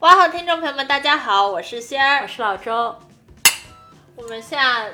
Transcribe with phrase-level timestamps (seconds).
[0.00, 2.94] 哇好，听众朋友们，大家好，我是仙儿，我是老周。
[4.14, 4.92] 我们现在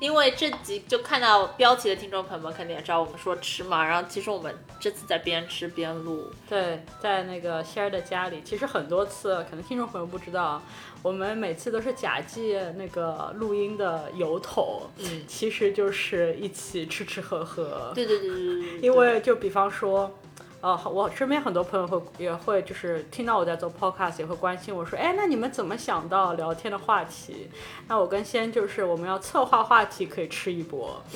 [0.00, 10.62] 因为这集就看到标题的听众朋友们肯定也知道我们说吃嘛，然后其实我们这次在边吃边录，对，在那个仙儿的家里，其实很多次，可能听众朋友不知道，
[11.02, 17.92] 我们每次都是假借那个录音的由头，嗯，其实就是一起吃吃喝喝。
[17.94, 20.18] 对对对对，因为就比方说，
[20.60, 27.48] 呃，我身边很多朋友会也会就是听到我在做 podcast，也会关心我说，哎，那你们怎么想到聊天的话题？
[27.86, 31.00] 那我跟先就是我们要策划话题，可以吃一波。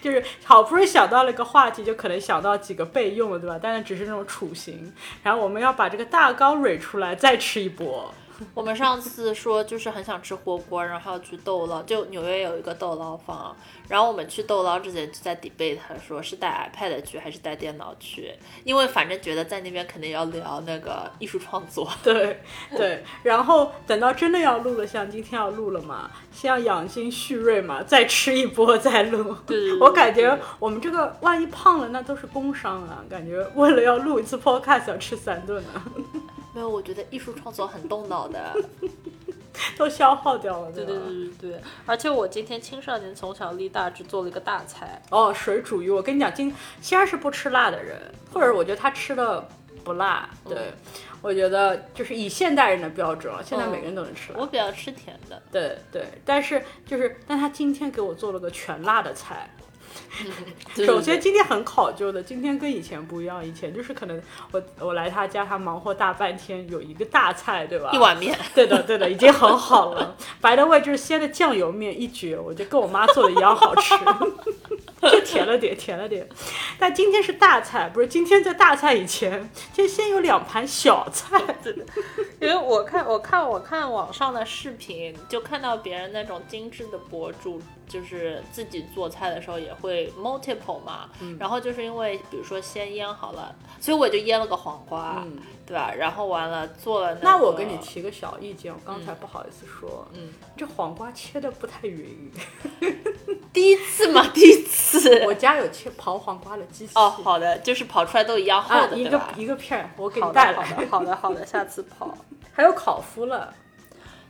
[0.00, 3.58] 就是好不容易想到了一个话题，就可能想到几个备用的，对吧？
[3.62, 8.12] 但是只是那种雏形，然后我们要把这个大纲蕊出来，再吃一波。
[8.54, 13.54] 我们上次说就是很想吃火锅，然后要去豆捞，就纽约有一个豆捞坊，
[13.88, 18.32] 然后我们去豆捞之前就在 debate 说是带 iPad 去还是带电脑去，
[18.64, 21.90] 因为反正觉得在那边肯定要聊那个艺术创作。
[22.02, 22.40] 对
[22.76, 29.34] 对，然后等到真的要录了，像今天要录了嘛，先要养精蓄锐嘛，再吃一波再录。
[29.46, 33.04] 对对对我感觉我们这个万一胖了，那都是工伤啊！
[33.08, 35.82] 感觉为了要录一次 podcast 要吃三顿呢，
[36.54, 38.54] 没有，我觉得艺术创作很动脑的。
[39.78, 40.72] 都消耗掉了。
[40.72, 48.00] 对对对对对，而且我今天青少年从小立大志做了一个大菜，哦，水煮鱼，我跟你讲，今仙儿是不吃辣的人，
[48.32, 49.46] 或者我觉得他吃的
[49.84, 50.28] 不辣。
[50.48, 50.72] 对，
[51.22, 54.40] 我觉得就是以现代人的标准啊，现在每个人都能吃辣。
[54.40, 55.40] 我比较吃甜的。
[55.52, 59.48] 对对，但是就是，但他今天给我做了个全辣的菜。
[60.74, 64.20] 对首先，今天很考究的，今天跟以前不一样，以前就是可能
[64.52, 67.90] 我我来他家，他忙活大半天，有一个大菜，对吧？
[67.92, 70.16] 一碗面， 对的，对的，已经很好了。
[70.40, 73.94] 白的味就是鲜的酱油面一绝，我觉得跟我妈做的一样好吃，
[75.10, 76.28] 就甜了点，甜了点。
[76.78, 81.40] 但今天是大菜，不是今天在大菜以前，就先有两盘小菜。
[82.40, 91.08] 因为我看我看我看网上的视频，就看到别人那种精致的博主，就是自己做菜的时候也会 multiple 嘛，
[91.38, 95.92] 然后就是因为比如说先腌好了，所以我就腌了个黄瓜，嗯对吧？
[95.96, 102.30] 然后完了做了、那我跟你提个小意见，我刚才不好意思说，嗯，这黄瓜切的不太匀。
[103.52, 105.24] 第一次嘛， 第一次。
[105.24, 106.92] 我家有切刨黄瓜的机器。
[106.96, 109.20] 哦，好的，就是刨出来都一样厚啊，的，一个？
[109.36, 110.62] 一个片儿，我给，你带来。
[110.64, 112.08] 好的，好的，好的，下次刨。
[112.52, 113.52] 还有烤麸了，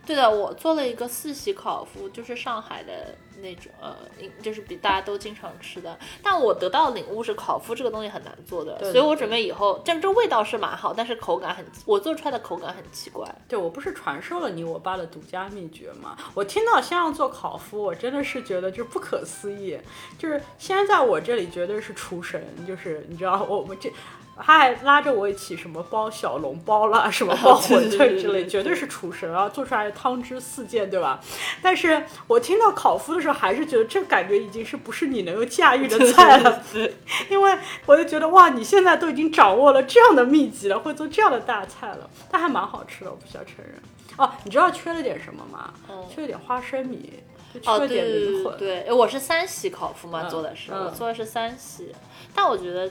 [0.07, 3.97] 对的，我做了一个四喜烤麸，就是上海的那种，呃，
[4.43, 5.99] 就是比大家都经常吃的。
[6.23, 13.27] 但我得到的领悟是烤麸这个东西很难做的，对所以我准备以后，这这味道是蛮好，但是口感很，我做出来的口感很奇怪。
[13.49, 16.17] 对我不是传授了你我爸的独家秘诀吗？
[16.35, 19.79] 我听到先要做烤麸，我真的是觉得就是不可思议，
[20.19, 23.91] 就是现在在我这里绝对是厨神，就是你知道我们这。
[24.37, 31.21] 他还拉着我一起什么包小笼包啦，什么包馄饨之类，绝对是厨神，啊做出来的汤汁四溅，对吧？
[31.63, 36.63] 但是我听到烤麸的时候，还是觉得这感觉已经是不是你能够驾驭的菜了，
[37.31, 37.57] 因为
[37.87, 43.75] 我就觉得哇，你现在都已经掌握了这样的秘籍了，会做这样的大菜了，但还蛮好吃的，我必须要承认。
[44.17, 45.75] 哦，你知道缺了点什么吗？
[45.89, 47.13] 嗯缺了点花生米，
[47.53, 48.59] 缺哦，了对对点灵魂。
[48.59, 51.93] 对我是三喜烤麸嘛，嗯做的是，嗯我做的是三喜，
[52.33, 52.89] 但我觉得，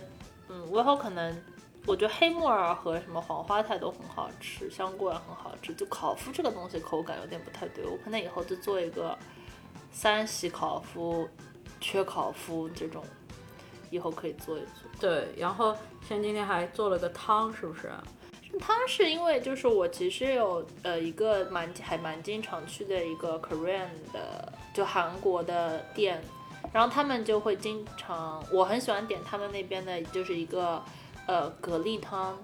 [0.53, 1.35] 嗯，我以后可能。
[1.85, 5.73] 我觉得黑木耳和什么黄花菜都很好吃，香菇也很好吃。
[5.73, 9.17] 就烤麸这个东西口感有点不太对，我可能以后就做一个
[9.91, 11.27] 三喜烤麸、
[11.81, 13.03] 缺烤麸这种，
[13.89, 14.89] 以后可以做一做。
[14.97, 15.75] 对，然后
[16.07, 17.91] 像今天还做了个汤，是不是？
[18.61, 26.23] 汤是因为就是我其实有呃一个蛮还蛮经常去的一个 Korean 的就韩国的店，
[26.71, 30.81] 然后他们就会经常我很喜欢点他们那边的就是一个
[31.27, 32.37] 呃蛤蜊汤，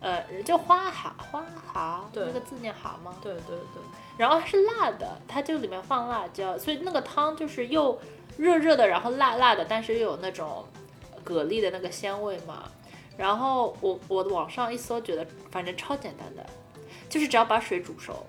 [0.00, 3.14] 呃就花蛤花蛤对那个字念蛤吗？
[3.22, 3.82] 对对对，
[4.16, 8.00] 然后它是辣的，它就里面放辣椒，所以那个汤就是又
[8.38, 10.64] 热热的，然后辣辣的，但是又有那种
[11.24, 12.64] 蛤蜊的那个鲜味嘛。
[13.16, 16.44] 然后我我网上一搜，觉得反正超简单的，
[17.10, 18.26] 就是只要把水煮熟，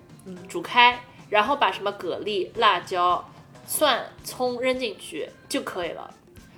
[0.50, 1.00] 煮开，
[1.30, 3.24] 然后把什么蛤蜊、辣椒、
[3.65, 6.10] 蒜、葱扔进去就可以了。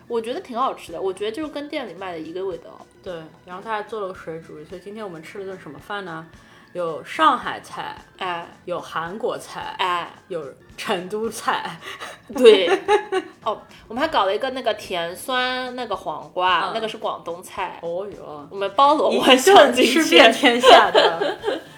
[0.08, 2.70] 我觉得挺好吃的，我觉得就是跟店里卖的一个味道。
[3.04, 3.14] 对，
[3.46, 6.28] 然后他还做了个水煮鱼，所以今天我们吃了顿什么饭呢？
[6.74, 10.44] 有上海菜，哎有韩国菜，哎，有
[10.76, 11.80] 成都菜，
[12.36, 12.68] 对，
[13.46, 20.04] 哦，我们还搞了一个那个甜酸那个黄瓜，嗯那个是广东菜，哦哟，我们包罗万象顿进去。
[20.04, 21.38] 吃遍天下的。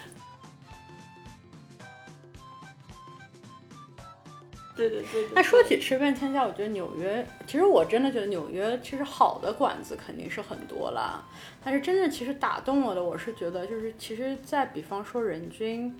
[4.78, 5.30] 对对对对。
[5.34, 11.22] 那说起吃遍天下，我觉得纽约，其实我真的觉得纽约其实好的馆子肯定是很多啦，
[11.62, 15.94] 但是真正其实打动我的，我是觉得就是其实，在比方说人均，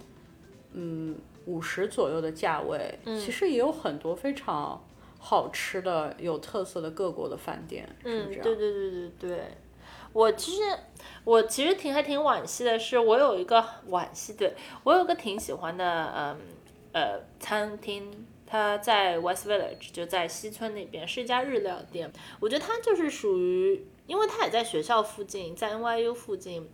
[0.73, 1.17] 嗯
[1.47, 4.83] 五十左右的价位，其实也有很多非常
[5.19, 9.41] 好吃的、有特色的各国的饭店，是嗯，不是、对对对对对，
[10.13, 10.63] 我其实
[11.25, 14.55] 我其实挺还挺惋惜的是，我有一个惋惜，对
[14.85, 16.37] 我有个挺喜欢的，嗯
[16.93, 18.11] 呃餐厅，
[18.51, 22.11] 它在 West Village，就在西村那边，是一家日料店。
[22.41, 26.67] 我觉得它就是属于，因为它也在学校附近，在 NYU 附近，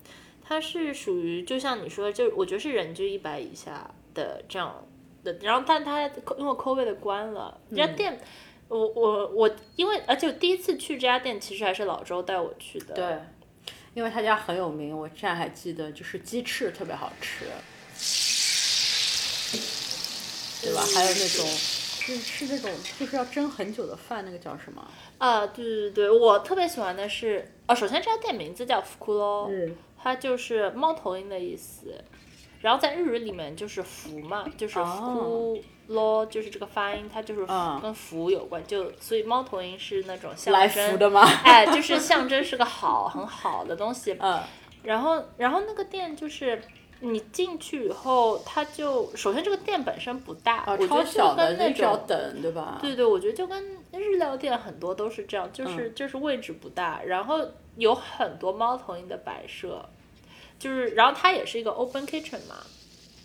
[0.43, 4.87] 它是属于就像你说，就我觉得是人均一百以下的这样
[5.25, 6.03] 的，然后但它
[6.39, 8.21] 因为 COVID 的关了，这家店。
[8.67, 12.95] 我我我，因为而且我第一次去这家店，其实还是老周带我去的。
[12.95, 13.19] 对，
[13.93, 17.45] 因为他家很有名，我现在还记得，就是鸡翅特别好吃，
[20.65, 20.81] 对吧？
[20.95, 24.87] 还有那种是是那种就是要蒸很久的饭，那个叫什么？
[25.19, 31.95] 啊，对对对，我特别喜欢的是，啊，首先这家店名字叫福库罗，嗯它就是猫头鹰的意思，
[32.61, 41.23] 然后在日语里面就是福嘛，就是哦福罗，就是这个发音，它就是嗯跟福有关，就所以猫头鹰是那种象来征福的吗？
[41.45, 44.15] 哎，就是象征是个好很好的东西。
[44.21, 44.43] 嗯，
[44.83, 46.61] 然后，然后那个店就是
[47.01, 52.79] 你进去以后，它就首先这个店本身不大，啊，我觉得就超小的，跟那种等，对吧？
[52.81, 53.63] 对对，我觉得就跟
[53.93, 57.41] 日料店很多都是这样，就是、就是位置不大，然后
[57.77, 59.85] 有很多猫头鹰的摆设，
[60.59, 62.57] 就是然后它也是一个 open kitchen 嘛，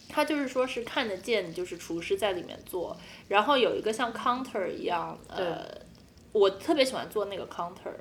[0.09, 2.97] 它就是说是看得见，就是厨师在里面做，
[3.29, 5.65] 然后有一个像 counter 一样，呃，
[6.33, 7.93] 我特别喜欢做那个 counter，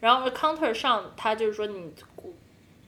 [0.00, 1.92] 然后 counter 上它就是说你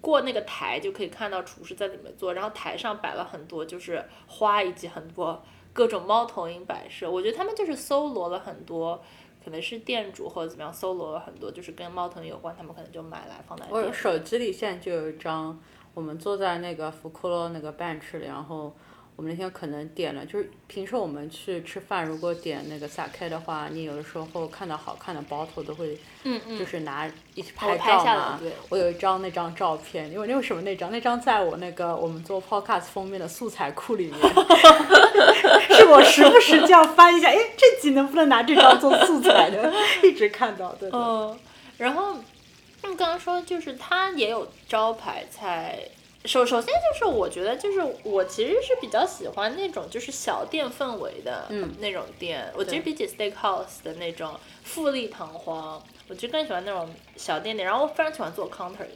[0.04, 5.42] 过那个台就可以看到厨师在里面做，然后台上摆了很多就是花以及很多
[5.72, 9.02] 各种猫头鹰摆设，我觉得他们就是搜罗了很多。
[9.44, 13.92] 可能是店主或者怎么样搜罗了很多，就是跟猫头鹰有关，他们可能就买来放在我。
[13.92, 15.60] 手机里现在就有一张，
[15.92, 18.74] 我们坐在那个福库洛那个 bench 里，然后
[19.16, 28.36] 我们那天可能点了，就是平时我们去吃饭，如果点那个 sake 的话，你有的时候看到好看的包头都会，嗯嗯，就是拿一起拍照嘛。
[28.40, 30.90] 对我有一张那张照片，因为为什么那张？
[30.90, 34.18] 那张在我那个我们做 podcast 封面的素材库里面，
[35.70, 39.72] 是我时不时就要翻一下，哎，这集能不能拿这张做素材的？
[40.02, 40.98] 一直看到，对的。
[40.98, 41.38] 嗯，
[41.78, 45.78] 然后你刚刚说就是它也有招牌菜。
[46.24, 57.68] 首首先就是我觉得就是我其实是比较喜欢那种就是小店氛围的嗯那种店，我其实比起 steakhouse 的那种富丽堂皇，我其实更喜欢那种小店点。
[57.68, 58.86] 然后我非常喜欢做 counter，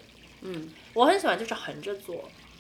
[0.41, 2.17] 嗯，我很喜欢就是横着做，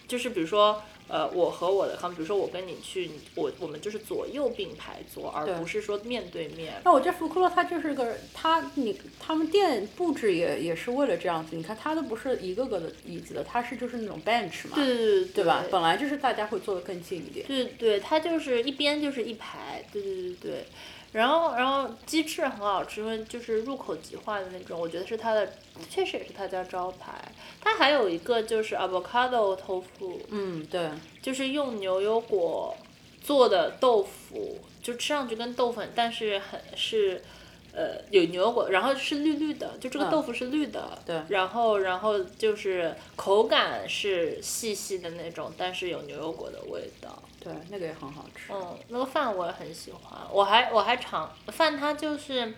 [0.06, 6.74] 就是比如说呃我和我的 counter，比如说我跟你去，你我我们就是左右并排坐，而不是说面对面。
[6.84, 11.56] 那我觉得福克洛它就是个，它你他们店布置也也是为了这样子。
[11.56, 15.64] 你看它都不是一个个的椅子的，它是就是那种 bench 嘛，对对对对吧？
[15.70, 17.46] 本来就是大家会坐得更近一点。
[17.46, 20.64] 对对，它就是一边就是一排，对对对对。
[21.12, 25.52] 然后然后鸡翅很好吃，因为就是入口即化的那种，我觉得是它的，
[25.88, 27.12] 确实也是它家招牌。
[27.60, 30.90] 它还有一个就是 avocado 豆腐，嗯，对，
[31.22, 32.76] 就是用牛油果
[33.22, 37.22] 做的豆腐，就吃上去跟豆粉，但是很是。
[37.70, 47.22] 呃，有牛油果，然后是绿绿的，就这个嗯豆腐是绿的，对然后然后就是口感是细细的那种，但是有牛油果的味道。
[47.40, 48.52] 对，那个也很好吃。
[48.52, 52.52] 嗯，那个饭我也很喜欢，我还我还尝饭，它就是，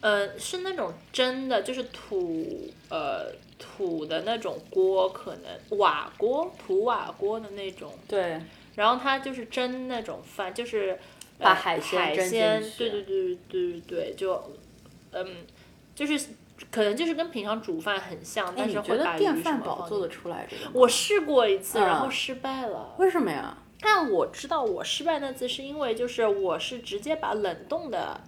[0.00, 8.40] 呃，是那种蒸的，就是土呃土的那种锅，可能瓦锅土瓦锅的那种，对，
[8.76, 10.98] 然后它就是蒸那种饭，就是
[11.38, 14.52] 呃把海鲜海鲜，去对对对对对对，就
[15.10, 15.26] 嗯，
[15.94, 16.28] 就是
[16.70, 20.70] 可能就是跟平常煮饭很像，哎，但是会把鱼什电饭煲做得出来这个？
[20.72, 22.94] 我试过一次，然后嗯失败了。
[22.98, 23.58] 为什么呀？
[23.82, 28.20] 但我知道我失败那次是因为就是我是直接把冷冻的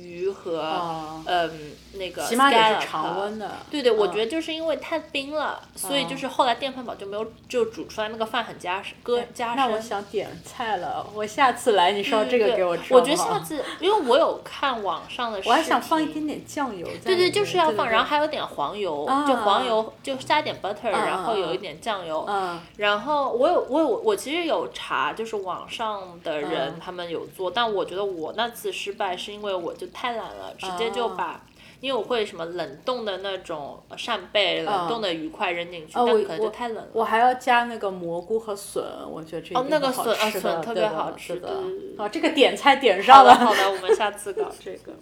[0.00, 1.50] 鱼和、哦嗯
[1.94, 3.50] 那个起码得是常温的。
[3.70, 9.56] 对对，我嗯觉得就是因为太冰了，所以就是后来电饭煲就没有就煮出来那个饭很加搁加深。
[9.56, 16.86] 那我想点菜了，我下次来你烧这个给我吃我觉得下次，因为我有看网上的视频，我还想放一点点酱油。
[17.04, 31.44] 对对，就是要放，对然后还有点黄油，啊就黄油就加点 butter，、啊然后有一点酱油，嗯然后我有我有我其实有查，就是网上的人、嗯他们有做，但我觉得我那次失败是因为我就太懒了，直接就啊把。
[31.80, 36.88] 因为我会什么冷冻的那种扇贝、冷冻的鱼块扔进去，但可能就我太冷了。
[36.92, 41.48] 我还要加那个蘑菇和笋，我觉得这哦，那个笋笋特别好吃，的
[41.96, 43.32] 哦，这个点菜点上了。
[43.32, 44.92] 的好的，我们下次 搞这个。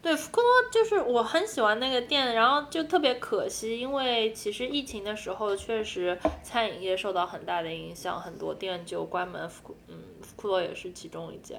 [0.00, 9.50] 对，福克多就是我很喜欢那个店，然后就特别可惜，因为其实疫情的时候确实餐饮业受到很大的影响，很多店就关门，
[9.88, 11.56] 嗯福克多也是其中一家。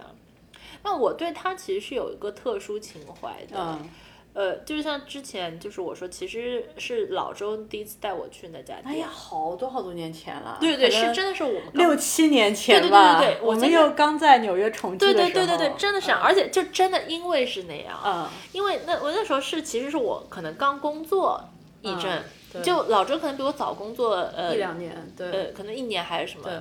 [0.83, 3.89] 那我对他其实是有一个特殊情怀的，嗯，
[4.33, 10.57] 呃，就是像之前就是我说，其实是老周第一次带我去那家店，哎呀，好多好多年前了。
[10.61, 13.17] 对对，是真的是我们六七年前对对对。
[13.17, 15.33] 对对我我们又刚在纽约重聚对的时候。
[15.33, 21.43] 对对对对，真的是而且就真的因为是那样，嗯，因为那我那时候是其实是我可能刚工作
[21.81, 26.59] 一阵，嗯就老周可能比我早工作呃一两年，对呃可能一年还是什么对，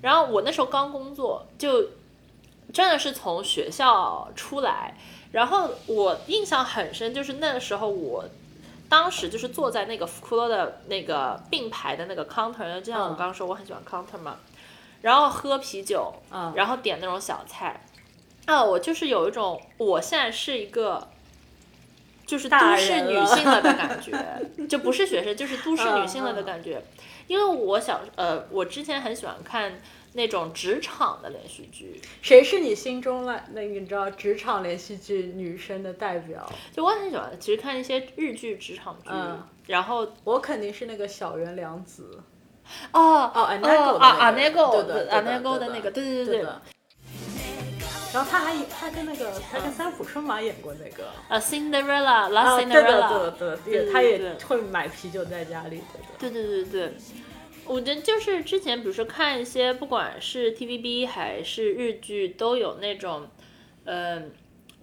[0.00, 1.84] 然后我那时候刚工作，就
[2.74, 4.94] 真的是从学校出来，
[5.32, 8.24] 然后我印象很深，就是那个时候我。
[8.86, 14.36] 当时就是坐在那个福库罗的那个并排的那个 counter，就像我嗯刚刚说，我很喜欢 counter 嘛，
[15.00, 17.80] 然后喝啤酒，嗯，然后点那种小菜。
[18.44, 21.08] 啊，我就是有一种我现在是一个，
[22.26, 24.16] 就是都大市人女性了的感觉，
[24.68, 26.84] 就不是学生，就是都市女性了的感觉。
[27.26, 29.80] 因为我小呃，我之前很喜欢看
[30.14, 36.50] 那种职场的连续剧，谁是你心中那那个你知道职场连续剧女生的代表？
[36.72, 42.22] 就我很喜欢，其实看一些日剧职场剧，嗯然后我肯定是那个小原良子。
[42.92, 46.50] 哦哦哦 Anago 的啊那个 Anago 对的对的那个，对对对对。
[48.12, 51.08] 然后他还他跟那个他跟三浦春马演过那个。
[51.28, 55.82] 啊 Cinderella 对 Cinderella，的，对他也会买啤酒在家里，
[56.20, 56.30] 对。
[56.30, 56.94] 对对对对，
[57.66, 63.28] 我觉得就是之前，比如说看一些不管是 TVB 还是日剧，都有那种，
[63.84, 64.32] 嗯、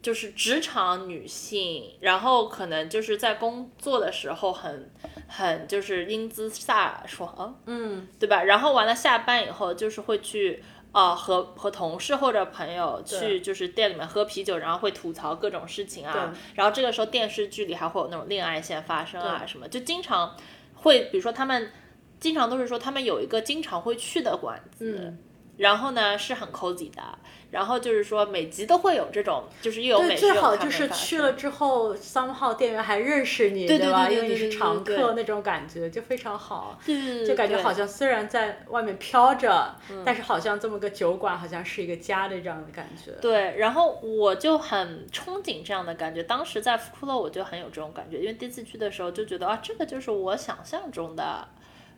[0.01, 4.91] 就是职场女性，然后可能就是在工作的时候很
[5.27, 8.43] 很就是英姿飒爽，嗯，对吧？
[8.43, 10.63] 然后完了下班以后就是会去。
[10.93, 16.35] 啊，和和同事或者朋友去就是店里面喝啤酒，然后会吐槽各种事情啊。
[16.53, 20.35] 然后这个时候电视剧里还会有那种恋爱线发生啊什么，就经常
[20.75, 21.71] 会，比如说他们
[22.21, 25.17] 经常都是说他们有一个经常会去的馆子，嗯
[25.57, 27.03] 然后呢是很 cozy 的，
[27.51, 34.09] 然后就是说每集都会有这种，就是又有对，美食最好就是去了之后，somehow 店员还认识你，对对吧？
[34.09, 36.79] 因为你是常客，那种感觉就非常好。
[37.27, 43.11] 就感觉好像虽然在外面飘着，嗯但是好像这么个酒馆好像是一个家的这样的感觉。
[43.21, 46.23] 对，然后我就很憧憬这样的感觉。
[46.23, 51.47] 当时在福库洛，我就很有这种感觉，因为第一次去的时候就觉得啊，这个就是我想象中的，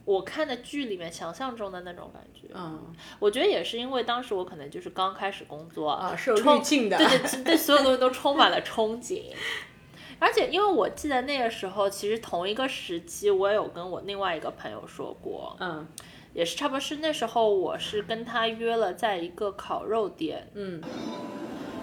[0.05, 2.47] 我看的剧里面想象中的那种感觉。
[2.55, 6.97] 嗯我觉得也是因为当时我可能就是刚开始工作啊，是有冲滤镜的。
[6.97, 9.23] 对对对，所有东西都充满了憧憬。
[10.19, 15.85] 而且，因为我记得那个时候，其实同一个时期，我也有跟我另外一个朋友说过，嗯
[16.33, 20.81] 也是差不多是那时候，我是跟他约了在一个烤肉店，嗯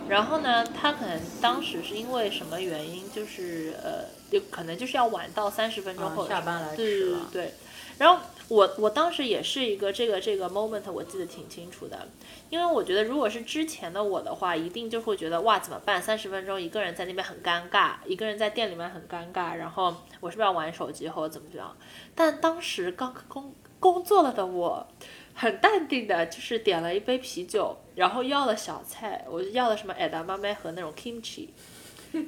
[0.08, 7.54] 然后呢，他可能当时是因为什么原因，就是呃，有可能就是要晚到三十分钟啊或者什么下班来吃了对对对。
[8.00, 12.09] 然后我我当时也是一个这个这个 moment，我记得挺清楚的，
[12.49, 16.00] 因为我觉得如果是之前的我的话，一定就会觉得哇怎么办？
[16.00, 21.76] 三十分钟一个人在那边很尴尬，一个人在店里面很尴尬，然后我是不是要玩手机或者怎么样？
[22.14, 24.88] 但当时刚工工作了的我。
[25.33, 31.49] 很淡定的，就是点了一杯啤酒，然后要了小菜，我就要了什么 edamame 和那种 kimchi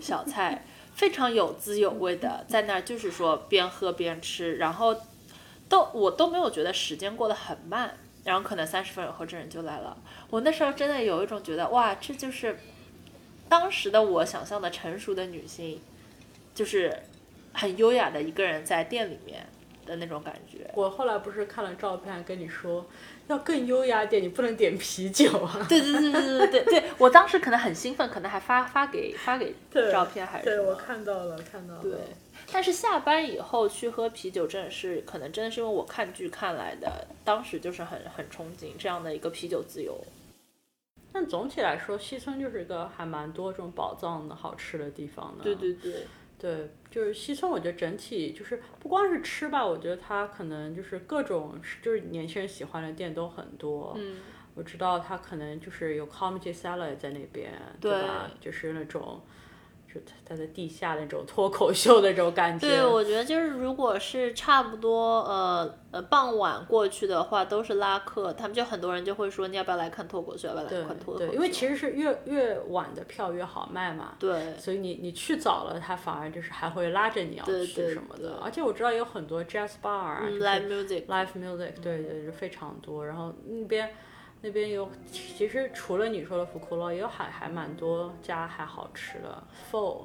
[0.01, 0.65] 小菜，
[0.95, 4.97] 非常有滋有味的，在那儿就是说边喝边吃，然后
[5.73, 9.97] 都我都没有觉得时间过得很慢，然后可能三十分钟后这人就来了，
[10.29, 12.59] 我那时候真的有一种觉得哇，这就是
[13.49, 15.81] 当时的我想象的成熟的女性，
[16.55, 16.95] 就是
[17.55, 19.47] 很优雅的一个人在店里面
[19.87, 20.71] 的那种感觉。
[20.75, 22.85] 我后来不是看了照片，跟你说
[23.29, 25.65] 要更优雅点，你不能点啤酒啊。
[25.71, 29.55] 对对对对对对对，我当时可能很兴奋，可能还发发给发给
[29.91, 31.81] 照片还是对，我看到了，看到了。
[31.81, 31.93] 对，
[32.53, 39.99] 但是下班以后去喝啤酒，真的是可能真的是因为我看剧看来的，当时就是很很憧憬这样的一个啤酒自由。
[41.13, 45.45] 但总体来说，西村就是一个还蛮多这种宝藏的好吃的地方的。
[45.45, 46.07] 对对对，
[46.39, 53.95] 对，就是西村，我觉得整体就是不光是吃吧，我觉得它可能就是各种就是年轻人喜欢的店都很多。
[53.97, 54.19] 嗯，
[54.55, 58.31] 我知道它可能就是有 comedy salad 在那边，对吧？
[58.41, 59.21] 就是那种。
[59.93, 62.67] 就他在地下那种脱口秀的那种感觉。
[62.67, 71.27] 对，我觉得就是如果是差不多呃呃傍晚过去的话，都是拉客，他们就很多人就会说你要不要来看脱口秀，要不要来看脱口秀？
[71.27, 74.15] 对，因为其实是越越晚的票越好卖嘛。
[74.19, 74.55] 对。
[74.59, 78.39] 所以你你去早了，他反而就是还会拉着你要去什么的。
[78.43, 83.07] 而且我知道有很多 jazz bar 啊，live music，live music，对对，就非常多。
[83.07, 83.91] 然后那边。
[84.45, 89.41] 那边有，其实除了你说的福库洛，也有还还蛮多家还好吃的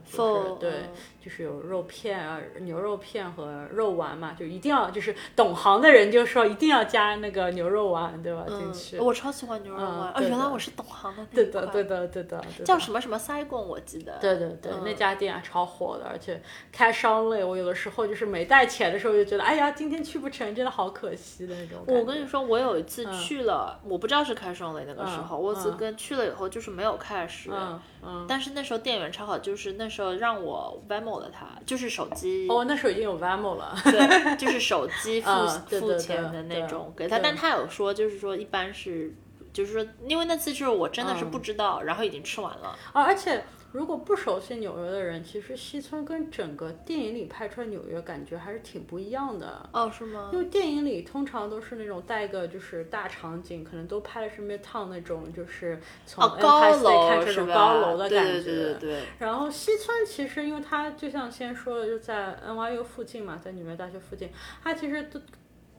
[0.06, 0.16] 是
[0.60, 0.72] 对，
[1.20, 8.46] 就是有肉片啊，牛肉片和肉丸嘛，就一定要就是懂行的人就说一定要加那个牛肉丸，对吧？
[8.48, 9.00] 进去。
[9.00, 11.26] 我超喜欢牛肉丸，哦，原来我是懂行的。
[11.34, 12.40] 对的，对的，对的。
[12.64, 14.20] 叫什么什么塞贡，我记得。
[14.20, 16.40] 对对对，那家店啊超火的，而且
[16.72, 21.84] 开商类，我有的时候就是没带钱的时候就觉得，哎呀，今天去不成，真的好可惜的那种。
[21.88, 24.27] 我跟你说，我有一次去了，我不知道。
[24.28, 27.50] 是开双雷那个时候，我只跟去了以后就是没有开始，
[28.28, 35.30] 但是那时候店员超好，就是那时候让我 Venmo 了他，就是手机哦，那时候已经有 Venmo 了，对， 就是手机付
[35.80, 39.16] 付钱的那种给他，但他有说就是说一般是，
[39.54, 43.44] 就是说因为那次就是我真的是不知道，然后已经吃完了啊，而且。
[43.74, 49.70] 如果不熟悉纽约的人，其实西村跟整个电影里拍出来纽约感觉还是挺不一样的。
[49.74, 50.30] 哦，是吗？
[50.32, 58.32] 因为电影里通常都是那种带个就是大场景，可能都拍的是 Midtown 那种，就是从 Empire State 看这种高楼的感觉。
[58.34, 59.04] 对对对对。
[59.20, 64.30] 然后西村其实，因为它就像先说的，就在 NYU 附近嘛，在纽约大学附近，
[64.64, 65.20] 它其实都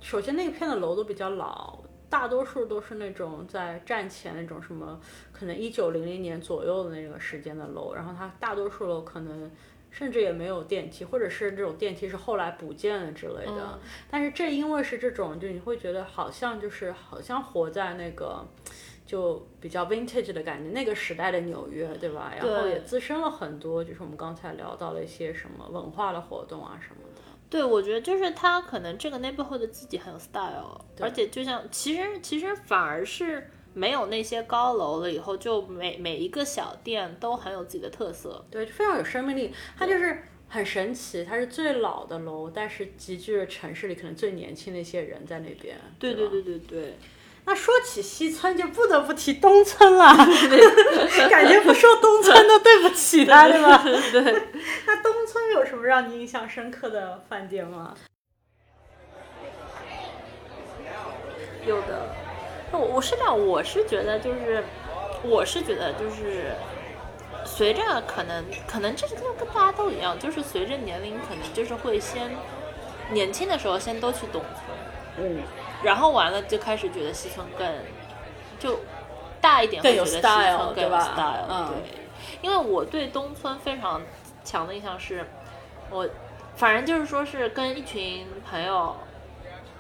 [0.01, 1.79] 首先那片的楼都比较老。
[2.11, 5.01] 大多数都是那种在战前那种什么，
[5.33, 9.51] 可能一九零零年左右的那个时间的楼，然后它大多数楼可能
[9.91, 13.79] 甚至也没有电梯，或者是这种电梯是后来补建的之类的。
[14.11, 18.47] 但是正因为是这种，就你会觉得好像就是好像活在那个
[19.07, 22.33] 就比较 vintage 的感觉，那个时代的纽约，对吧？
[22.35, 27.03] 然后也滋生了很多，就是我们刚才聊到了一些什么文化的活动啊什么。
[27.51, 39.53] 对，我觉得就是他可能这个 neighborhood 自己很有 style，而且就像其实其实反而是没有那些高楼了以后，就每每一个小店都很有自己的特色，对，非常有生命力。
[39.77, 45.77] 它就是很神奇，它是最老的楼，但是集聚了城市里可能最年轻的一些人在那边。
[45.99, 46.95] 对对对对对。
[47.49, 50.15] 那说起西村，就不得不提东村了，
[51.31, 53.83] 感觉不说东村都对不起他，对吧？
[53.83, 54.21] 对。
[54.87, 57.95] 那东村有什么让你印象深刻的饭店吗？
[61.65, 62.15] 有的。
[62.73, 64.63] 我我是这样，我是觉得就是，
[65.23, 66.53] 我是觉得就是，
[67.47, 72.31] 随着可能可能这个跟大家都一样，就是随着年龄，可能就是会先
[73.11, 75.27] 年轻的时候先都去东村。
[75.27, 75.41] 嗯。
[75.83, 77.67] 然后完了就开始觉得西村更
[78.59, 78.81] 就
[79.41, 82.01] 大一点，会觉得西村更有 style，对，
[82.43, 84.03] 因为我对东村非常
[84.43, 85.25] 强的印象是，
[85.91, 86.09] 我
[86.57, 88.97] 反正就是说是跟一群朋友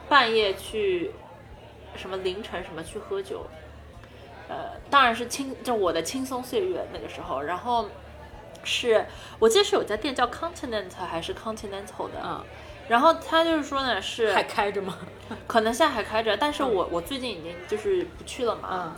[0.08, 1.12] 半夜去
[1.96, 3.46] 什么凌晨什么去喝酒，
[4.48, 7.86] 呃，当然是轻就我的轻松岁月那个时候，然后
[8.62, 9.04] 是
[9.40, 12.44] 我记得是有家店叫 Continent 还是 Continental 的，嗯。
[12.88, 14.96] 然后他就是说呢，是还开着吗？
[15.46, 18.96] 可能现在还开着，但是我我最近已经就是不去了嘛。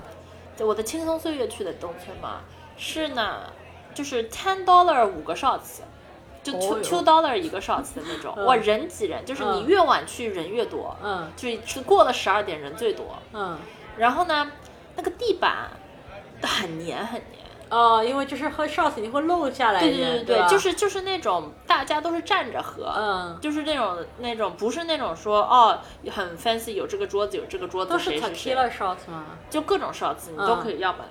[0.58, 2.42] 嗯，我的轻松岁月去的东村嘛，
[2.76, 3.50] 是呢，
[3.92, 5.80] 就是 ten dollar 五个 shots，
[6.42, 8.44] 就 two two dollar 一个 shots 的那种。
[8.44, 10.96] 哇，人挤人，就是你越晚去人越多。
[11.02, 13.18] 嗯，就是过了十二点人最多。
[13.32, 13.58] 嗯，
[13.98, 14.52] 然后呢，
[14.94, 15.68] 那个地板
[16.42, 17.29] 很黏很黏。
[17.70, 25.78] 哦，因为就是喝 shots 你会漏下来，对对对对，就是就是那种大家都是站着喝，嗯，就是那种那种不是那种说哦
[26.10, 29.24] 很 fancy 有这个桌子有这个桌子谁是谁，shots 吗？
[29.48, 31.04] 就各种 shots 你都可以要嘛，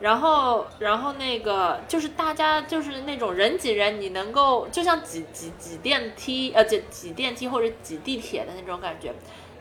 [0.00, 9.12] 然后然后那个就是大家就是那种人挤人，你能够就像挤挤挤电梯呃挤挤电梯或者挤地铁的那种感觉，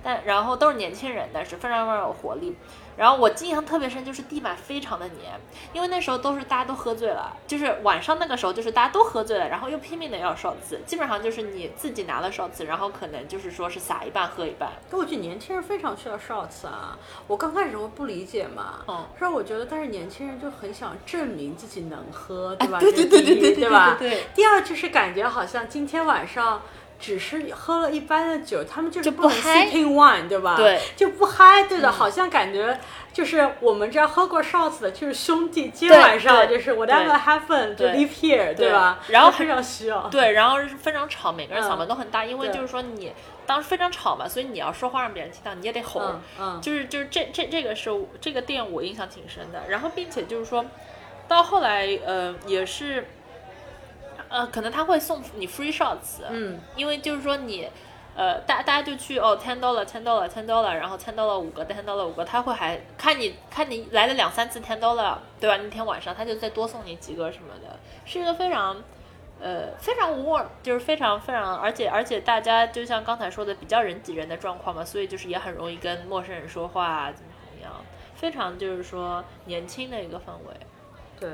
[0.04, 2.56] 但然后都是年轻人，但是非常非常有活力。
[2.96, 5.40] 然后我印象特别深，就是地板非常的黏，
[5.74, 14.70] 因为那时候都是大家都喝醉了，就是晚上那个时候，就是大家都喝醉了，然后又拼命的要烧子，基本上就是你自己拿了烧子，然后可能就是说是撒一半喝一半。
[14.92, 22.80] 我觉得年轻人非常需要烧瓷啊，我刚开始我不理解嘛，嗯，是我觉得，但是年轻人就很想证明自己能喝，对吧？
[22.80, 23.96] 对对对对对对吧？
[23.98, 24.26] 对。
[24.36, 26.62] 第二就是感觉好像今天晚上。
[27.04, 29.66] 只是喝了一般的酒，他们就是就不能不嗨。
[29.68, 30.56] sitting wine，对吧？
[30.56, 31.92] 对，就不嗨，对的，嗯。
[31.92, 32.80] 好像感觉
[33.12, 37.92] 就是我们这样喝过 shots 的，就是兄弟，今晚上就是 whatever happen 就对。
[37.92, 38.72] live here，对。
[38.72, 39.00] 吧？
[39.10, 40.08] 然后 非常需要。
[40.08, 43.12] 对，然后是非常吵，每个人嗓门嗯都很大，因为就是说你
[43.46, 46.00] 当时非常吵嘛，所以你要说话让别人听到，你也得吼。
[46.00, 47.90] 嗯嗯，就是就是这这这个是
[48.22, 50.66] 这个店我印象挺深的，然后并且就是说，
[51.28, 53.06] 到后来呃也是，
[54.34, 57.70] 呃可能他会送你 free shots，嗯因为就是说你。
[58.16, 65.58] 呃，大大家就去哦，ten dollar ten dollar ten dollar，然后 ten dollar 五个，ten dollar 五个，他会还看你看你来了两三次 ten dollar，对吧？
[65.58, 68.84] 那天晚上他就再多送你几个什么的，是一个非常
[69.42, 80.56] 呃非常 warm，就是非常非常，而且而且大家就像刚才说的比较人挤人的状况嘛，所以就是也很容易跟陌生人说话啊，怎么怎么样，非常就是说年轻的一个氛围。
[81.20, 81.32] 对。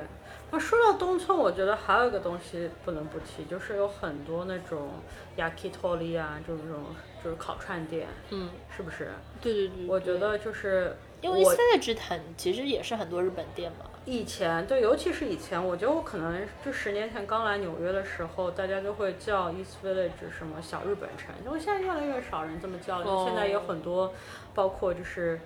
[0.51, 4.89] 那说到东村，我觉得还有一个东西不能不提，就是有很多那种
[5.37, 6.83] yakitori 啊，就是这种
[7.23, 9.11] 就是烤串店，嗯，是不是？
[9.41, 24.11] 对对对，我觉得就是因为我 Village 很其实也是很多日本店嘛，以前对，尤其是以前，我觉得我可能就十年前刚来纽约的时候，大家都会叫 East Village 什么小日本城，因为现在越来越少人这么叫了，现在有很多，
[24.55, 25.39] 包括就是。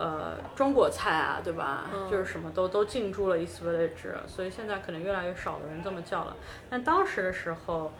[0.00, 1.86] 呃，中国菜啊，对吧？
[1.92, 6.36] 嗯就是什么都都进驻了 East Village，所以现在可能越来越少的人这么叫了。
[6.70, 7.90] 但当时的时候，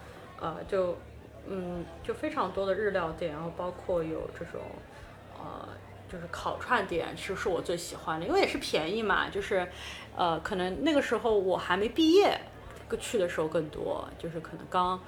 [0.41, 0.97] 呃，就
[1.49, 4.61] 嗯，就非常多的日料店，然后包括有这种
[5.37, 5.69] 呃，
[6.09, 9.29] 就是烤串店，其实是我最喜欢的，因为也是便宜嘛。
[9.29, 9.67] 就是
[10.17, 12.41] 呃，可能那个时候我还没毕业，
[13.01, 15.01] 去的时候更多，就是可能刚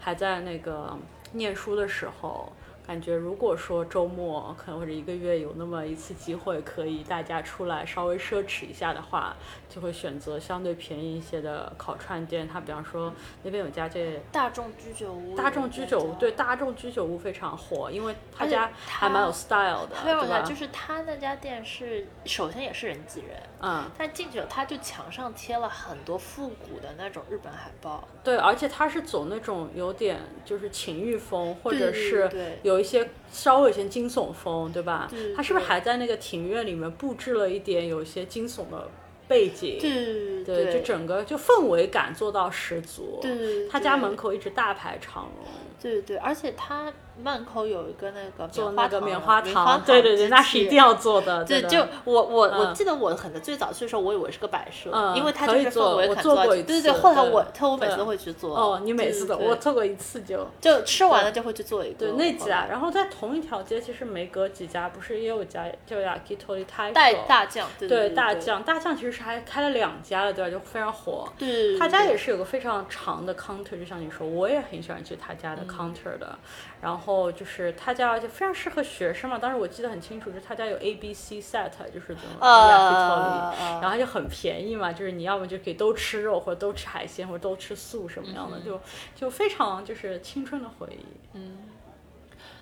[0.00, 0.96] 还在那个
[1.32, 2.50] 念书的时候。
[2.88, 9.36] 感觉如果说周末可能或者一个月有那么一次机会，可以大家出来稍微奢侈一下的话，
[9.68, 12.48] 就会选择相对便宜一些的烤串店。
[12.48, 20.40] 它比方说那边有家这大众居酒屋，大众居酒屋，对大众居酒屋非常火，因为他家还蛮有 style 的，非常对吧？
[20.40, 32.30] 就是他那家店是首先也是人挤人，嗯，但进去了他就墙上贴了很多复古的那种日本海报，对，而且他是走那种有点就是情欲风，或者是
[32.62, 35.08] 有一些稍微有些惊悚风，对吧？
[35.10, 38.88] 对他是不是还在那个庭院里面布置了一点有一些惊悚的
[39.28, 39.78] 背景？
[39.78, 43.18] 对对，就整个就氛围感做到十足。
[43.20, 45.46] 对对对他家门口一直大排长龙。
[45.80, 51.44] 对对对，而且他门口有一个那个做那个棉花糖，对对对，那是一定要做的。
[51.44, 58.56] 对，就我我我嗯记得我可能最早去的时候，我以为是个摆设，嗯因为它可以就是氛围做我感做过一次对对对，后来我他我每次都会去做。
[58.56, 60.44] 哦，你每次都我做过一次就。
[60.60, 62.08] 就吃完了就会去做一个。
[62.08, 70.50] 对那家，然后在同一条街，其实没隔几家，不是也有家叫 Yakitori 带大酱，对大酱，大酱其实是还开了两家了，对吧？
[70.50, 71.30] 就非常火。
[71.36, 76.38] 对他家也是有个非常长的 counter，就像你说，我也很喜欢去他家的 counter 的。
[76.80, 79.36] 然后就是他家，而且非常适合学生嘛。
[79.36, 88.80] 当时我记得很清楚，就是他家有 A、B、C set，就是这种 yakitori，、呃，然后就很便宜嘛，就是你要么就可以都吃肉，或者都吃海鲜，或者都吃素什么样的，就
[89.16, 91.38] 就非常就是青春的回忆。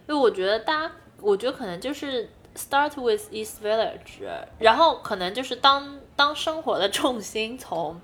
[0.09, 4.23] 因为我觉得大家，我觉得可能就是 start with East Village，
[4.59, 8.01] 然后可能就是当当生活的重心从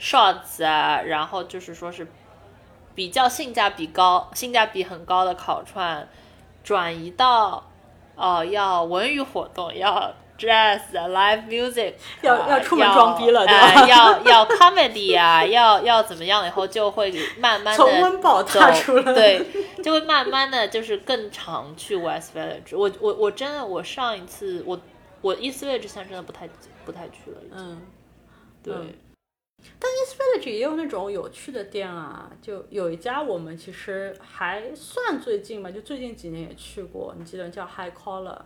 [0.00, 2.06] shots 啊，然后就是说是
[2.94, 6.08] 比较性价比高、性价比很高的烤串，
[6.62, 7.64] 转移到
[8.16, 10.14] 哦、要文娱活动要。
[10.38, 16.46] jazz、live music，要啊要出门装逼了对吧呃要要 comedy 啊， 要要怎么样？
[16.46, 19.44] 以后就会慢慢的从温饱踏出来对，
[19.82, 22.76] 就会慢慢的就是更常去 West Village。
[22.76, 24.80] 我我我真的我上一次我
[25.20, 26.48] 我 East Village 现在真的不太
[26.84, 27.58] 不太去了，已经。
[27.58, 27.82] 嗯，
[28.62, 28.94] 对，嗯
[29.80, 38.38] 但 East Village 也有那种有趣的店啊，就有一家我们其实还算最近吧，就最近几年也去过，你记得叫 High Collar。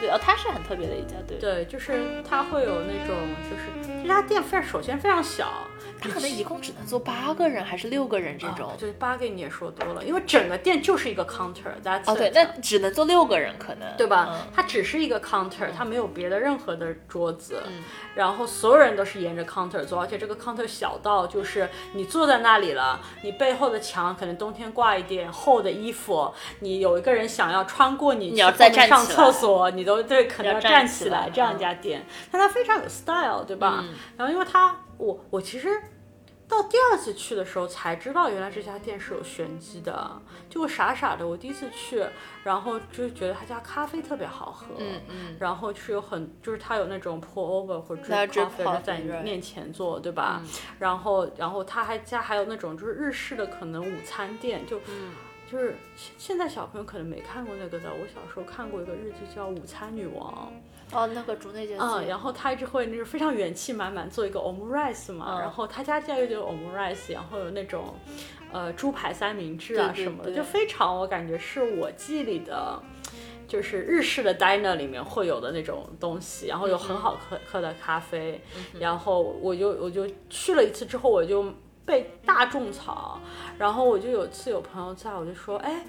[0.00, 3.16] 对它是很特别的一家，对，对，就是它会有那种，
[3.48, 5.48] 就是这家店非常首先非常小，
[6.00, 8.76] 它可能一共只能坐八个人还是六个人这种啊。
[8.78, 14.28] 对，八个你也说多了，因为整个店就是一个 counter，that's 哦，对，那只能坐六个人可能，对吧？
[14.30, 17.84] 嗯它只是一个 counter，它没有别的任何的桌子，嗯
[18.14, 33.80] 然后所有人都是沿着 counter 坐，而且这个 counter 小到就是你坐在那里了，你背后的墙可能冬天挂一点厚的衣服，你有一个人想要穿过你，你要再站上厕所，你都对可能要站站起起来来这样一嗯家店，但它非常有 style，对吧？
[33.82, 35.68] 嗯然后因为它我我其实。
[36.50, 40.10] 到第二次去的时候才知道，原来这家店是有玄机的。
[40.48, 42.02] 就我傻傻的，我第一次去，
[42.42, 50.40] 然后就觉得他家咖啡特别好喝，嗯嗯，然后是有很，就是他有那种 pour over 或者他 drip drip coffee 在你面前做，对吧？
[50.78, 54.80] 然后，然后他还家还有那种就是日式的可能午餐店，就。
[55.50, 60.52] 就是现现在小朋友可能没看过那个的，我小时候看过一个日剧叫《午餐女王》，
[60.96, 67.94] 哦，那个竹内结嗯，子，然后他一直会那是非常元气满满做一个 omurice 嘛，嗯然后他家家有点 omurice，然后有那种
[68.52, 72.82] 呃猪排三明治啊什么的，对就非常我感觉是我记忆里的。
[73.48, 78.38] 就是日式的 diner 里面会有的那种东西，然后有很好喝喝的咖啡，
[78.78, 81.42] 然后我就我就去了一次之后，我就
[81.88, 83.18] 被大种草，
[83.56, 85.86] 然后我就有一次有朋友在，我就说，哎，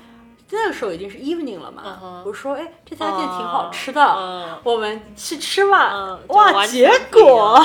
[0.50, 6.18] 那个时候已经是 evening 了嘛，我说，哎，这家店挺好吃的，嗯我们去吃吧。
[6.30, 7.60] 哇，完结果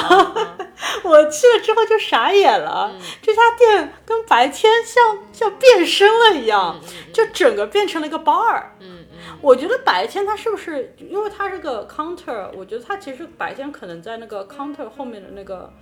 [1.04, 2.92] 我去了之后就傻眼了，
[3.22, 6.80] 这家店跟白天像像变身了一样，
[7.12, 8.64] 就整个变成了一个 bar。
[8.80, 12.50] 嗯嗯我觉得白天它是不是因为它是个 counter？
[12.56, 15.72] 我觉得它其实白天可能在那个 counter 后面的那个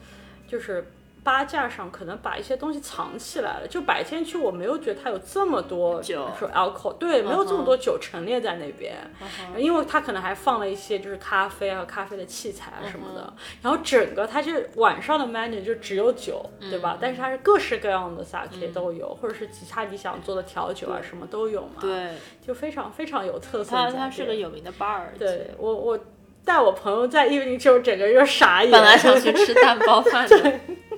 [0.47, 0.93] 就是
[1.25, 3.69] 吧架上，可能把一些东西藏起来了。
[3.69, 8.97] 就白天去，我没有觉得它有这么多酒说 alcohol，对，没有这么多酒陈列在那边。
[9.21, 13.33] 嗯因为它可能还放了一些就是咖啡啊、咖啡的器材啊什么嗯的，
[13.63, 16.99] 然后整个它就晚上的 menu 就只有酒，对嗯吧？
[17.01, 22.13] 但是它是各式各样的 sake 都有，或者是其他你想做的调酒啊什么都有嘛，，对，
[22.45, 25.99] 就非常非常有特色它是个有名的 bar，对我我
[26.45, 30.61] 带我朋友在 evening 整个就傻眼，本来想去吃蛋包饭的，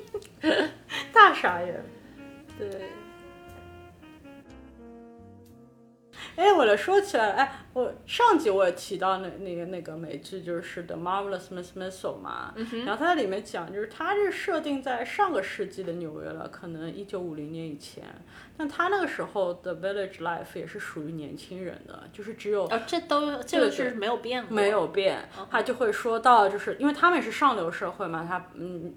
[1.13, 1.83] 大傻眼，
[2.59, 2.69] 对。
[6.37, 12.53] 哎，我来，说起来，哎，我上集我也提到那那个那个美剧，就是《The Marvelous Miss Maisel》嘛，
[12.85, 18.03] 然后它在里面讲，就是它是设定在上个世纪的纽约了，可能一九五零年以前，
[18.57, 28.93] 但它那个时候的 Village Life 也是属于年轻人的，就是只有哦，这都这个是没有变过，没有变，他就会说到，就是因为他们也是上流社会嘛，他嗯，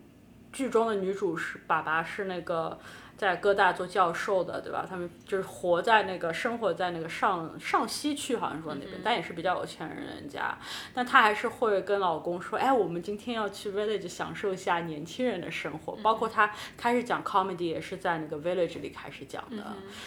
[0.51, 2.77] 剧中的女主是爸爸是那个
[3.17, 4.86] 在哥大做教授的，对吧？
[4.88, 10.56] 他们就是活在那个生活在那个上上西区，好像说那边，但也是比较有钱人人家，
[10.93, 19.65] 但她还是会跟老公说，哎，我们今天要去 village 享受一下年轻人的生活，包括她开始讲 comedy 也是在那个 village 里开始讲的。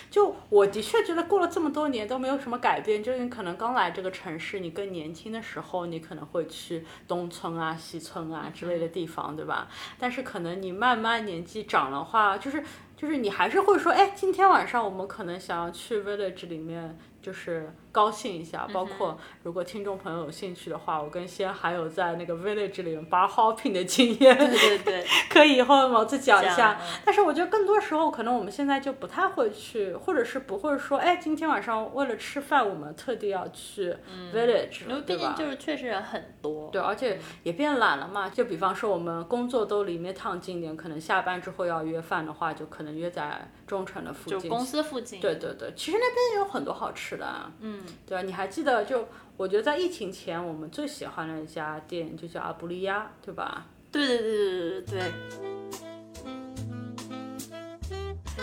[0.09, 9.69] 就我的确觉得过了这么多年都没有什么改变，就是你可能刚来这个城市，你更年轻的时候，你可能会去东村啊、西村啊之类的地方，对吧？
[9.99, 12.63] 但是可能你慢慢年纪长的话，就是
[13.01, 16.99] 就是你还是会说，哎，今天晚上我们可能想要去 village 里面。
[17.21, 27.01] 就是高兴一下，包括如果听众朋友有兴趣的话，我跟仙还有在那个 village 里面 bar hopping 的经验，对对对， 可以以后毛子讲一下嗯。
[27.05, 33.95] 但是我觉得更多时候，可能我们现在就不太会去，或者是不会说，哎，今天晚上为了吃饭，我们特地要去
[34.33, 35.45] village，、因为毕对吧竟？
[35.45, 38.29] 就是确实人很多，对，而且也变懒了嘛。
[38.31, 44.41] 就比方说，我们工作都离 Midtown 近点，可能下班之后要约饭的话，就可能约在中城的附近。
[44.41, 47.53] 就公司附近，对对对，其实那边也有很多好吃的、啊。
[47.61, 49.07] 嗯，对啊，你还记得就？
[49.37, 53.67] 我觉得在疫情前，我们最喜欢的一家店就叫阿布利亚，对吧？
[53.91, 55.13] 对对对对对对，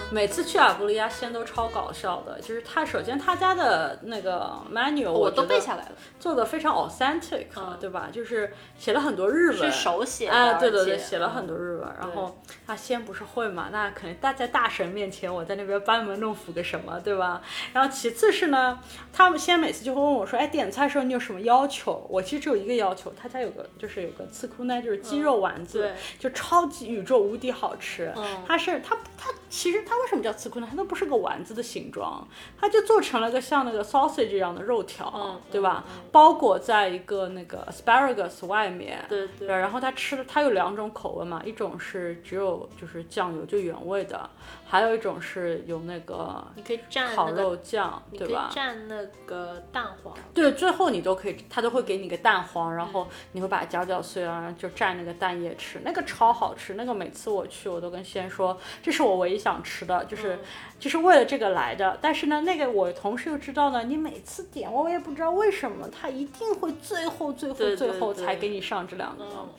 [0.10, 7.48] 每次去阿布利亚鲜都超搞笑的，就是他首先他家的那个 menu 我都背下来了，做的非常 authentic，、
[7.80, 8.08] 对吧？
[8.12, 11.88] 就是写了很多日文，是手写的，哎，对对对，写了很多日文。
[12.00, 17.42] 然后他先不是会嘛，那肯定大在大神面前，我在那边班门弄斧个什么，对吧？
[17.74, 18.80] 然后其次是呢，
[19.12, 22.08] 他们先每次就会问我说，哎，点菜的时候你有什么要求？
[22.10, 28.14] 我其实只有一个要求，他家有个就是有个刺库奈，就是鸡肉丸子，对就超级宇宙无敌好吃。
[28.16, 30.68] 嗯它是他他其实它为什么叫刺库呢？
[30.70, 32.28] 它都不是个丸子的形状，
[32.60, 35.84] 它就做成了个像那个 sausage 一样的肉条，嗯对吧？
[36.12, 44.30] 包裹在一个那个 asparagus 外面，对对然后它吃的它有两种口味嘛，一种是只有就是酱油就原味的，
[44.66, 48.50] 还有一种是有那个你可以蘸烤，肉酱，对吧？
[48.54, 56.76] 蘸那个蛋黄，对，最后你都可以，它都会给你个蛋黄，然后你会把它搅搅碎啊，然后就蘸那个蛋液吃，那个超好吃。
[56.76, 60.40] 那个每次我去，我都跟先说，这是我唯一想吃的，就是、嗯
[60.80, 61.98] 就是为了这个来的。
[62.00, 69.24] 但是呢，那个我同事又知道呢，你每次点我也不知道为什么，他一定会最后最后最后才给你上这两个。
[69.24, 69.50] 嗯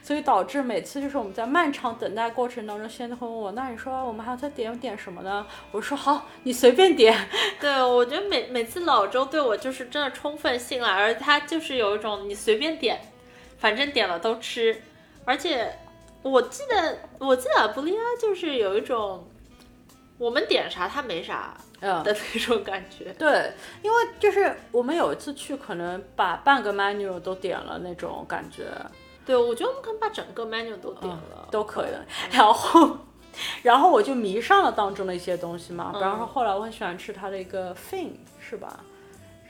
[0.00, 5.44] 所以导致每次就是我们在漫长等待过程当中，先都会问我，那你说我们还要再点点什么呢？
[5.70, 7.14] 我说好，你随便点。
[7.60, 12.98] 对，我觉得每每次老周对我就是真的充分信赖，而他就是有一种你随便点，
[13.58, 14.80] 反正点了都吃，
[15.26, 15.76] 而且
[16.22, 19.28] 我记得我记得布利亚就是有一种，
[20.18, 23.12] 我们点啥他没啥嗯的那种感觉。
[23.18, 23.52] 对，
[23.82, 28.64] 因为就是我们有一次去，可能把半个 menu 都点了那种感觉，
[29.24, 32.04] 对，我觉得我们可能把整个 menu 都点了，嗯都可以的。
[32.32, 32.98] 然后，
[33.62, 38.80] 然后我就迷上了当中的一些东西嘛，比方说嗯后来我很喜欢吃它的一个 fin，是吧？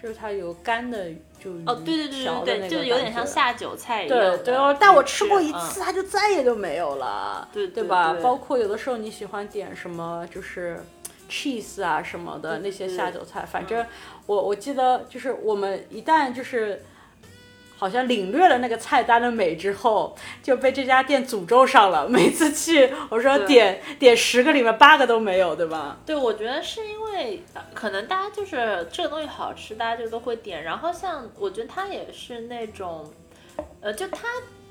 [0.02, 1.10] 就是它有干的，
[1.42, 8.16] 就哦，对对对就是有点像下酒菜一样对对哦，但我吃过一嗯次，它就再也就没有了，对对吧？
[8.22, 10.80] 包括有的时候你喜欢点什么，就是
[11.28, 13.84] cheese 啊什么的那些下酒菜，反正
[14.26, 16.82] 我我记得就是我们一旦就是。
[17.78, 22.08] 好像领略了那个菜单的美之后，就被这家店诅咒上了。
[22.08, 25.96] 每次去，我说点点十个里面八个都没有，对吧？
[26.04, 30.64] 对，我觉得是因为呃可能大家就是这个东西好吃，大家就都会点。
[30.64, 33.08] 然后像我觉得它也是那种，
[33.80, 34.26] 呃，就它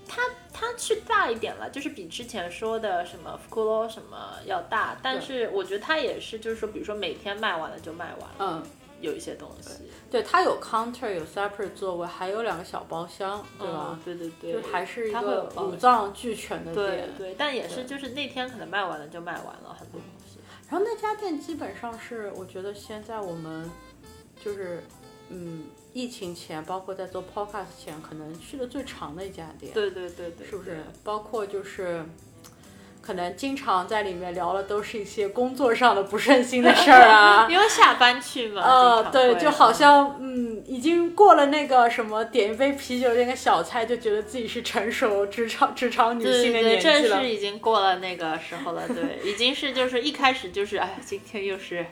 [0.06, 4.98] 它它去大一点了，就是比之前说的什么 k u l 什么要大。
[5.02, 8.64] 但是我觉得它也是，就是说，比如说每天卖完了就卖完了，嗯，
[9.00, 9.70] 有一些东西，
[10.10, 13.90] 对，它有 counter，有 separate 座位，还有两个小包厢，对吧？
[13.92, 17.10] 嗯对对对，就还是一个五脏俱全的店。
[17.18, 20.40] 对，但也是就是那天可能卖完了就卖完了很多东西。
[20.70, 23.70] 然后那家店基本上是，我觉得现在我们
[24.44, 24.84] 就是，
[25.30, 30.84] 嗯，疫情前，包括在做 podcast 前，可能去的最长的一家店，对对对对，是不是？
[31.04, 32.04] 包括就是。
[33.08, 47.30] 可能经常在里面聊的都是一些工作上的不顺心的事儿啊， 因为下班去嘛，呃对，就好像嗯，已经过了那个什么点一杯啤酒那个小菜，就觉得自己是成熟职场职场女性的对对，年纪了这是。
[47.30, 51.86] 已经过了那个时候了，对， 已经是就是一开始就是哎，今天又是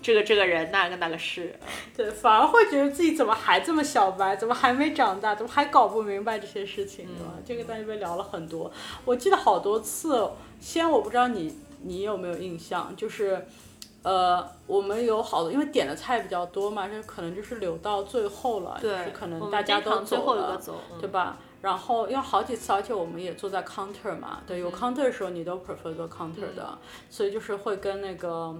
[0.00, 7.32] 这个这个人那个那个事，嗯对，反而会觉得自己怎么还这么小白，怎么还没长大，怎么还搞不明白这些事情，对吧？
[7.44, 8.70] 这个在那边聊了很多，
[9.04, 10.30] 我记得好多次。
[10.62, 13.44] 先我不知道你你有没有印象，就是。
[14.04, 21.38] 呃，我们有好多，因为点的菜比较多嘛，这可能就是留到最后了，就是可能大家都走了，后一个走，嗯对吧？
[21.60, 26.76] 然后因为好几次，而且我们也坐在 counter 嘛，对，有 counter 的时候你都 prefer 做 counter 的，
[27.08, 28.52] 所以就是会跟那个，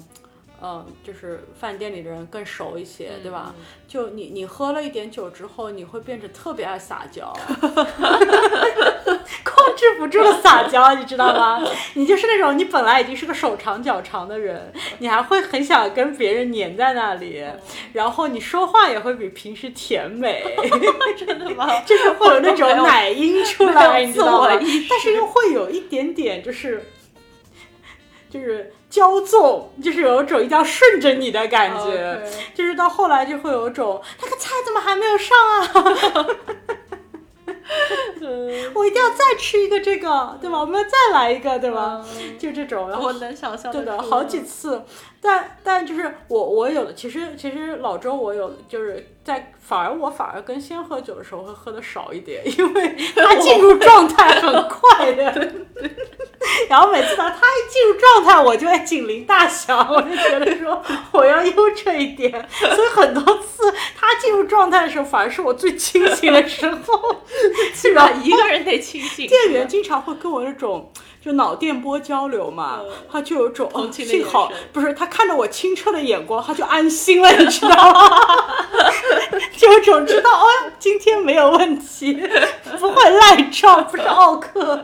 [0.62, 3.52] 嗯，就是饭店里的人更熟一些，对吧？
[3.88, 7.32] 就你你喝了一点酒之后，你会变得特别爱撒娇，
[9.44, 11.62] 控制不住的撒娇，你知道吗？
[11.94, 17.44] 你就是那种你本来已经是个手长脚长的人，你还会很想跟别人粘在那里，
[17.92, 20.42] 然后你说话也会比平时甜美。
[21.16, 21.80] 真的吗？
[21.86, 24.48] 就是会有那种奶音出来，你知道吗？
[24.88, 26.82] 但是又会有一点点，就是
[28.30, 32.22] 就是骄纵，就是有一种一定要顺着你的感觉。
[32.54, 36.26] 就是到后来就会有一种那个菜怎么还没有上啊？
[38.74, 40.60] 我一定要再吃一个这个，对吧？
[40.60, 42.04] 我们要再来一个，对吧？
[42.38, 44.82] 就这种，然后我能想象对的，好几次，
[45.24, 55.52] 但但就是我我有的，其实其实老周我有就是在反而我反而跟先喝酒的时候会喝的少一点，因为 他进入状态很快的，
[56.68, 60.82] 然后每次呢他一进入状态，我就会警铃大响，我就觉得说
[61.12, 67.22] 我要悠着一点，所以很多次他进入状态的时候，反而是我最清醒的时候，
[67.72, 68.10] 是吧？
[68.24, 69.28] 一个人得清醒。
[69.28, 70.92] 店员经常会跟我那种
[71.24, 72.80] 就脑电波交流嘛，
[73.10, 78.00] 他就有种幸好不是他看着我清澈的眼光，他就安心了，你知道吗？
[79.56, 80.46] 就有种知道哦，
[80.78, 82.12] 今天没有问题，
[82.80, 84.82] 不会赖账，不是奥克，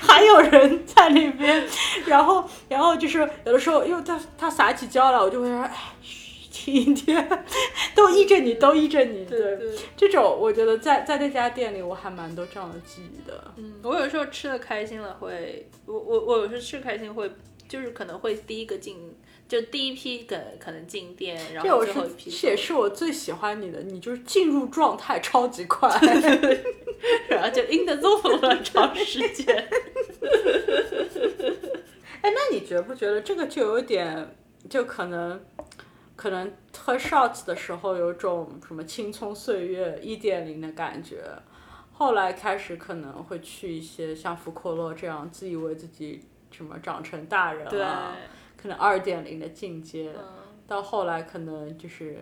[0.00, 1.62] 还有人在那边，
[2.06, 5.70] 然后然后就是有的时候，因为他他撒起娇来，我就会说，哎。
[6.66, 7.44] 嘘轻一点，
[7.94, 9.24] 都依着你，都依着你。
[9.24, 13.54] 对对这种我觉得在在那家店里，我还蛮多这样的记忆的。
[13.56, 17.30] 嗯，我有时候吃的开心了会，我我我有时候吃开心会，
[17.68, 18.96] 就是可能会第一个进，
[19.48, 25.88] 就第一批可可能进店，然后最后一批这也是我最喜欢你的，你就是进入状态超级快。
[27.28, 29.46] 然后就 in the zone 了长时间。
[32.22, 34.34] 哎，那你觉不觉得这个就有点，
[34.68, 35.40] 就可能，
[36.16, 41.22] 可能喝 shots 的时候有种什么青葱岁月一点零的感觉，
[41.92, 48.16] 后来开始可能会去一些像福克洛这样自以为自己什么长成大人对，了，
[48.56, 50.24] 可能二点零的境界，嗯
[50.66, 52.18] 到后来可能就是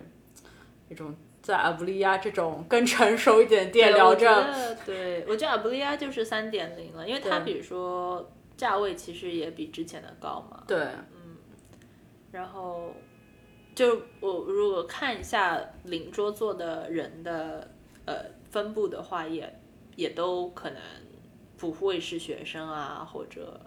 [0.88, 4.26] 那种在阿布利亚这种更成熟一点的店聊着。
[4.26, 10.62] 得对，我觉得阿布利亚就是三点零了，因为它比如说价位其实也比之前的高嘛。
[10.66, 10.78] 对，
[11.14, 11.36] 嗯
[12.32, 12.92] 然后
[13.74, 17.68] 就我如果看一下邻桌坐的人的
[18.04, 18.16] 呃
[18.50, 19.60] 分布的话，也
[19.96, 20.80] 也都可能
[21.56, 23.60] 不会是学生啊，或者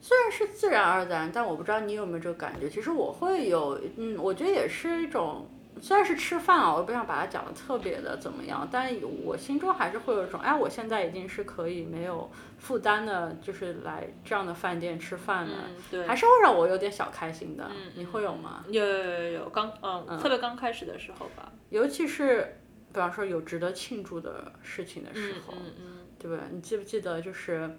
[0.00, 2.68] 虽然是自然而然，但我不知道你有没有这个感觉。
[2.68, 5.46] 其实我会有，嗯，我觉得也是一种，
[5.80, 8.90] 虽然是吃饭啊，我不想把它讲的特别的怎么样，但
[9.24, 17.70] 我心中还是会有一种，哎，我现在已经是可以没有负担的，就是来这样的饭店吃饭了，嗯，对，还是会让我有点小开心的。
[17.94, 18.64] 你会有吗？
[18.68, 22.60] 有有有有刚嗯，特别刚开始的时候吧，尤其是
[22.92, 26.44] 比方说有值得庆祝的事情的时候，嗯嗯，对吧？
[26.50, 27.70] 你记不记得就是？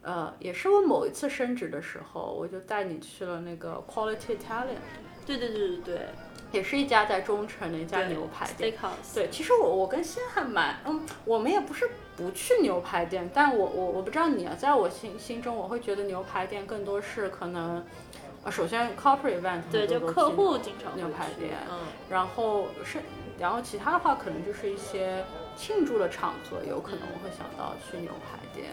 [0.00, 4.78] 呃，也是我某一次升职的时候，我就带你去了那个 Quality Italian，
[5.26, 6.08] 对对对对对，
[6.52, 8.72] 也是一家在中城的一家牛排店。
[8.72, 17.84] steakhouse，对，其实我我跟新汉蛮，嗯，我们也不是不去牛排店，但我我我不知道你啊，在我心心中，我会觉得牛排店更多是可能，
[18.44, 22.98] 呃，首先 corporate event 对，就客户经常牛排店，嗯，然后是，
[23.38, 25.24] 然后其他的话可能就是一些
[25.56, 28.70] 庆祝的场合，有可能我会想到去牛排店。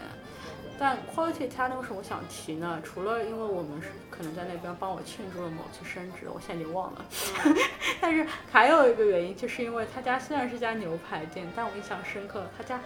[0.78, 2.78] 但 Quality Italian 为什么我想提呢？
[2.84, 7.04] 除了因为我们是可能在那边帮我庆祝了某次升职，我现在已经忘了。
[7.98, 12.78] 但是还有一个原因，就是因为他家虽然是家牛排店，但我印象深刻，他家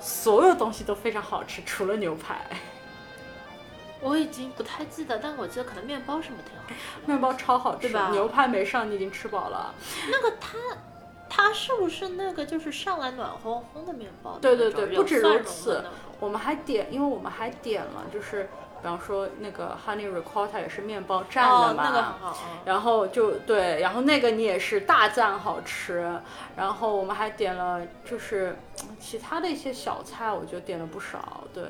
[0.00, 2.40] 所有东西都非常好吃，除了牛排。
[4.00, 6.64] 我已经不太记得，但我记得可能面包什么挺好。
[7.04, 9.74] 面包超好吃，对吧牛排没上，你已经吃饱了。
[10.10, 10.56] 那个它，
[11.28, 15.84] 它是不是那个就是上来暖烘烘的面包的对对对不止如此
[16.20, 18.44] 我们还点，因为我们还点了，就是
[18.80, 22.36] 比方说那个 honey ricotta 也是面包蘸的哦，嘛，那个很好啊。
[22.64, 26.18] 然后就对，然后那个你也是大赞好吃，
[26.56, 31.64] 然后我们还点了就是嗯其他的一些小菜，我觉得点了不少，对，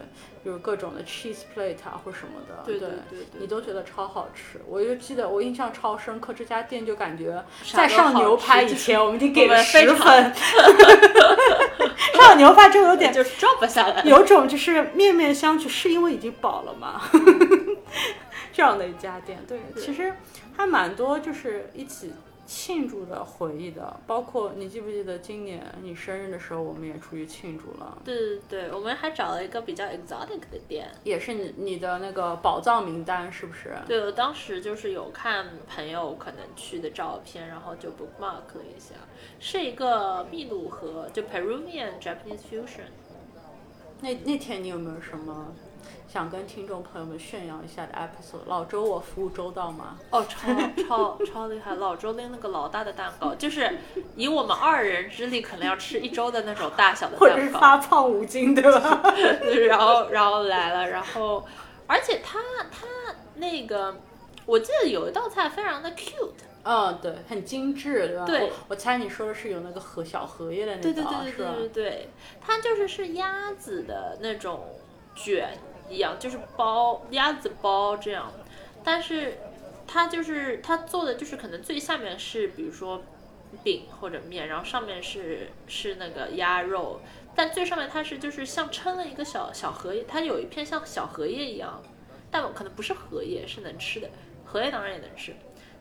[0.46, 10.32] 就是各种的 cheese plate 啊或什么的，对对对你都觉得超好吃，我就记得我印象超深刻，这家店就感觉在上牛排以前我们已经给了十分，
[12.14, 14.00] 上牛排就有点就 drop 下来。
[14.04, 17.02] 有种就是面面相觑，是因为已经饱了吗？
[18.54, 20.14] 这样的一家店，对，其实
[20.56, 22.12] 还蛮多，就是一起
[22.46, 30.88] 庆祝的回忆的，包括你记不记得今年你生日的时候，我们也出去庆祝了，对对对，我们还找了一个比较 exotic 的店。
[31.02, 33.74] 也是你你的那个宝藏名单是不是？
[33.86, 38.94] 对，我当时就是有看朋友可能去的照片，然后就 bookmark 了一下，
[39.40, 42.86] 是一个秘鲁和就 Peruvian Japanese fusion。
[44.00, 45.54] 那那天你有没有什么
[46.08, 48.46] 想跟听众朋友们炫耀一下的 episode？
[48.46, 49.98] 老周我服务周到吗？
[50.10, 50.48] 哦，超
[50.88, 51.74] 超超厉害！
[51.74, 53.70] 老周拎了个老大的蛋糕，就是
[54.14, 57.58] 以我们二人之力，可能要吃一周的那种大小的或者是蛋糕。
[57.60, 59.14] 发胖五斤，对吧？
[59.68, 61.44] 然后然后来了，然后
[61.86, 62.38] 而且他
[62.70, 62.86] 他
[63.34, 63.94] 那个，
[64.46, 66.30] 我记得有一道菜非常的 cute，
[66.62, 68.24] 嗯，对，很精致，对吧？
[68.24, 71.68] 对我我猜你说的是有那个荷小荷叶的那对对道，是吧对对对？
[71.68, 72.08] 对对，
[72.40, 74.64] 它就是是鸭子的那种
[75.14, 75.50] 卷
[75.88, 78.32] 一样，就是包鸭子包这样，
[78.84, 79.38] 但是
[79.86, 83.02] 它就是它做的就是可能最下面是比如说
[83.62, 87.00] 饼或者面，然后上面是是那个鸭肉，
[87.34, 91.82] 但最上面它是就是像撑了一个小小荷叶，它有一片像小荷叶一样，
[92.30, 94.10] 但可能不是荷叶，是能吃的，
[94.44, 95.34] 荷叶当然也能吃。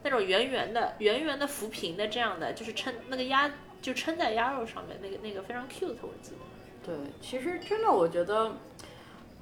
[0.04, 3.52] 那种圆圆的、圆圆的浮萍的这样的，就是撑那个鸭，
[3.82, 6.38] 就撑在鸭肉上面，那个那个非常 cute，我记得。
[6.86, 8.56] 对，其实真的我觉得，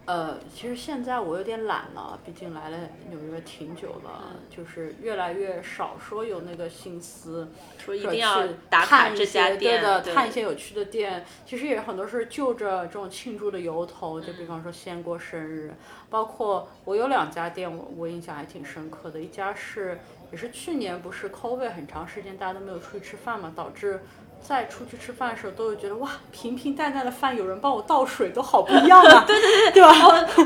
[0.06, 2.78] 呃，其实现在我有点懒了，毕竟来了
[3.10, 7.48] 纽约挺久了，嗯就是越来越少说有那个心思
[7.78, 11.26] 说一定要去打卡这家些店，对探一些有趣的店。
[11.46, 15.74] 其实也很多是就着这种庆祝的由头，就嗯比方说先过生日，
[16.10, 20.00] 包括我有两家店我我印象还挺深刻的，一家是
[20.34, 24.02] 也是去年不是 COVID 很长时间大家都没有出去吃饭嘛，导致。
[24.44, 29.24] 再出去吃饭的时候，都会觉得哇，平平淡淡的饭，有人帮我倒水，都好不一样啊！
[29.26, 29.90] 对对对，对吧？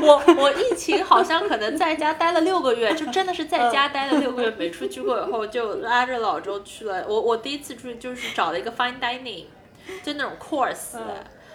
[0.06, 7.04] 我我疫情好像可能在家待了六个月，就真的是在家待了六个月，没出去过以后，就拉着老周去了。
[7.08, 9.46] 我我第一次出去就是找了一个 fine dining，
[10.02, 11.02] 就那种 course，、嗯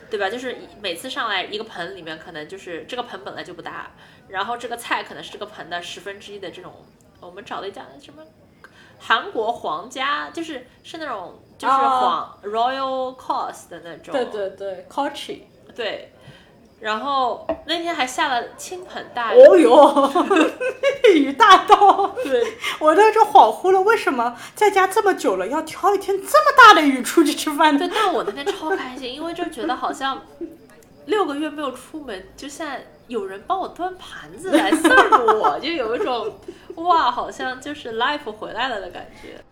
[0.10, 0.30] 对吧？
[0.30, 3.90] 就是每次上来一个盆里面可能就是这个盆本来就不大，
[4.28, 6.72] 然后这个菜可能是这个盆的十分之一的这种。
[7.20, 8.22] 我们找了一家什么
[9.00, 14.14] 韩国皇家，就是是那种就是皇、royal cost 的那种。
[14.14, 16.14] 对对对 c o c h i 对，
[16.80, 19.42] 然后那天还下了倾盆大雨。
[19.42, 20.12] 哦哟，
[21.16, 22.44] 雨大到， 对，
[22.80, 27.94] 我都就恍惚了，为什么在家这么久了，要挑一天这么大的雨出去吃饭对，呢？
[27.96, 30.22] 但我那天超开心，因为就觉得好像
[31.06, 36.36] 六个月没有出门，就现在有人帮我端盘子来 serve 我，就有一种
[36.76, 39.44] 哇，好像就是 life 回来了的感觉。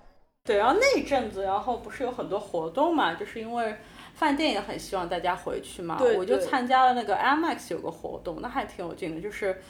[0.44, 3.76] 对，然后那一阵子，然后不是有很多活动嘛，就是因为
[4.16, 9.62] 饭店也很希望大家回去嘛，对我就参加了那个 IMAX 有个活动，那还挺有劲的，就是。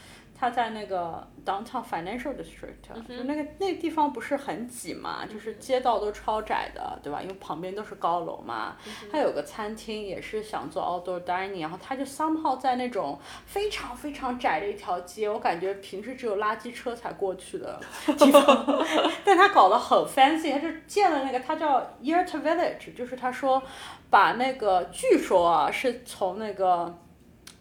[0.42, 7.22] 它在那个 downtown financial district，、就那个那个地方不是很挤嘛，就是街道都超窄的，对吧？
[7.22, 8.76] 因为旁边都是高楼嘛。
[9.12, 17.80] 他有个餐厅也是想做 outdoor dining，然后他就 somehow 在那种非常非常窄的一条街，我感觉平时只有垃圾车才过去的
[18.18, 18.84] 地方，
[19.24, 23.62] 但他搞得很 fancy，他就建了那个他叫 Yurta Village，就是他说
[24.10, 26.98] 把那个据说啊是从那个。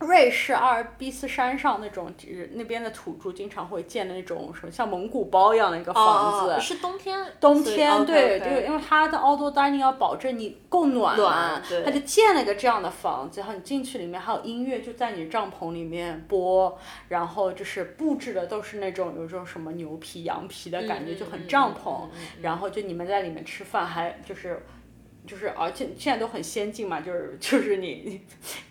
[0.00, 11.82] 瑞士阿尔卑斯山上那种，就是那边的土著经常会建的那种什么像蒙古包一样的一个房子，哦是冬天，冬天对就因为它的 outdoor dining 要保证你够暖暖对。
[11.84, 16.78] 它就建了个这样的房子，然后你进去里面还有音乐就在你帐篷里面播，
[17.08, 22.10] 然后就是布置的都是那种有种什么牛皮羊皮的感觉，嗯就很嗯帐篷，嗯。
[22.14, 24.64] 嗯然后就你们在里面吃饭还就是。
[25.26, 28.20] 就是，而且现在都很先进嘛，就是就是你你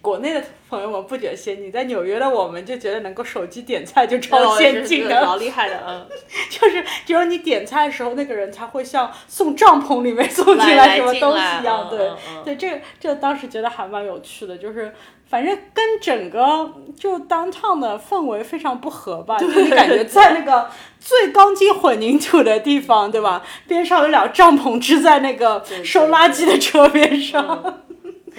[0.01, 6.07] 国内的朋友们不觉得先进，在纽约的我们就觉得能够手机点菜就超先进的，老厉害的，嗯，
[6.49, 12.11] 就是只有你点菜的时候，那个人才会像送帐篷里面 送进来什么东西一样，对、
[12.43, 14.93] 对，这这当时觉得还蛮有趣的，就是
[15.27, 20.69] 反正跟整个就 downtown 的氛围非常不合吧， 就你感觉在那个
[20.99, 23.43] 最钢筋混凝土的地方，对吧？
[23.67, 27.63] 边上有俩帐篷支在那个收垃圾的车边上。
[27.63, 27.75] 嗯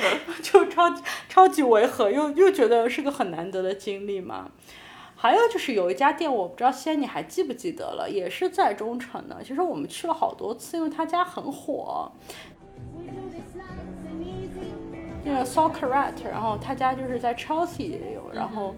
[0.40, 0.94] 就超
[1.28, 4.48] 超级违和，又又觉得是个很难得的经历嘛。
[5.14, 9.42] 还有就是有一家店，我不知道西安你还记不记得了，也是在中城的。
[9.44, 12.10] 其实我们去了好多次，因为他家很火。
[15.22, 18.74] 那个 s o c r a t 然后他家就是在 Chelsea 也有，然后，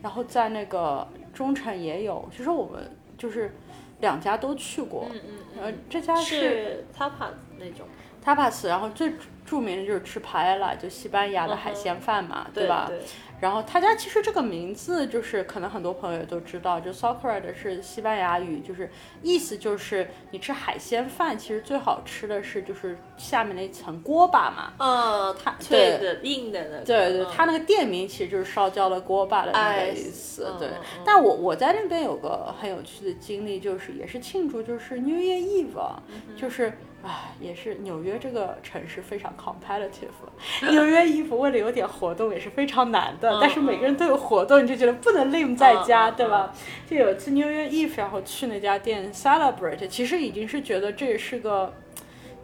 [0.00, 2.26] 然后在那个中城也有。
[2.34, 2.90] 其实我们
[3.22, 3.54] 就是
[4.00, 5.06] 两家都去过。
[5.12, 7.86] 嗯嗯呃，这家是 tapas 那种
[8.24, 9.12] ，tapas，然后最
[9.46, 12.86] 著名的就是吃 paella，就西班牙的海鲜饭嘛，对吧？
[12.88, 13.00] 对
[13.42, 18.88] 然后他家其实这个名字就是可能很多朋友也都知道，就 soccer 是西班牙语，就是
[19.20, 24.72] 意思就是你吃海鲜饭，其实最好吃的是就是下面那层锅巴嘛。
[24.78, 30.46] 嗯，它脆的硬的那个，对对，嗯它那个店名其实就是烧焦了锅巴的那个哎意思。
[30.60, 30.68] 对
[31.04, 35.92] 但我我在那边有个很有趣的经历，就是也是庆祝，就是 New Year Eve，、
[36.36, 36.72] 就是嗯
[37.04, 40.08] 唉，也是纽约这个城市非常 competitive，
[40.70, 46.52] 纽约衣服为了有点活动也是非常难的，嗯但是每个人都有活动，你就觉得不能另在家，对吧？
[46.88, 51.74] 就有一次 New Year Eve，然后去那家店 celebrate，其实已经是觉得这也是个。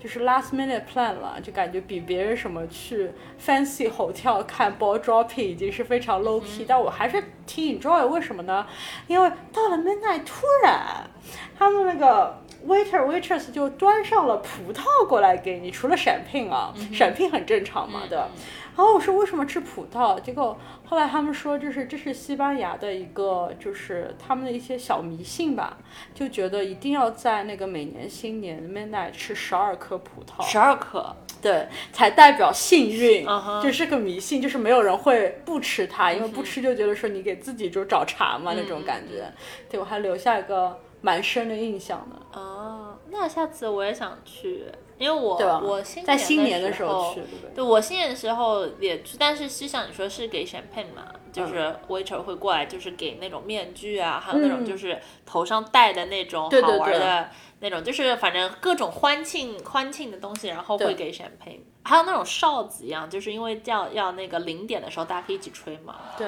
[0.00, 3.11] 就是 last minute plan 了，就感觉比别人什么去
[3.44, 8.64] fancy hotel 看 ball dropping 已经是非常 low key，、但我还是挺 enjoy，为什么呢？
[9.09, 11.11] 因为到了 midnight 突然
[11.59, 18.28] 他们那个 waiter waitress 就端上了葡萄过来给你，除了闪聘啊，闪聘很正常嘛，对吧？
[18.76, 20.20] 然后我说为什么吃葡萄？
[20.20, 25.76] 结果后来他们说，就是这是西班牙的一个，就是他们的一些小迷信吧，
[26.14, 33.61] 就觉得一定要在那个每年新年 midnight 吃十二颗葡萄，十二颗，对，才代表幸运嗯哼。
[33.61, 39.24] 这是个迷信，就是没有人会不吃它，因为不吃就觉得说你给自己就找茬嘛、那种感觉。
[39.68, 44.64] 对我还留下一个蛮深的印象的，哦，那下次我也想去，
[44.99, 45.46] 因为我对？
[45.46, 47.22] 我新在新年的的时候去，
[47.55, 57.28] 对我新年的时候也去，但是就像你说是给 champagne 嘛，就是 waiter 会过来，就是给那种面具啊，还有那种嗯就是头上戴的那种好玩的
[57.61, 65.94] 那种，就是反正各种欢庆欢庆的东西，然后会给 champagne，还有那种哨子一样，就是因为要要那个零点的时候大家可以一起吹嘛。
[66.18, 66.26] 对。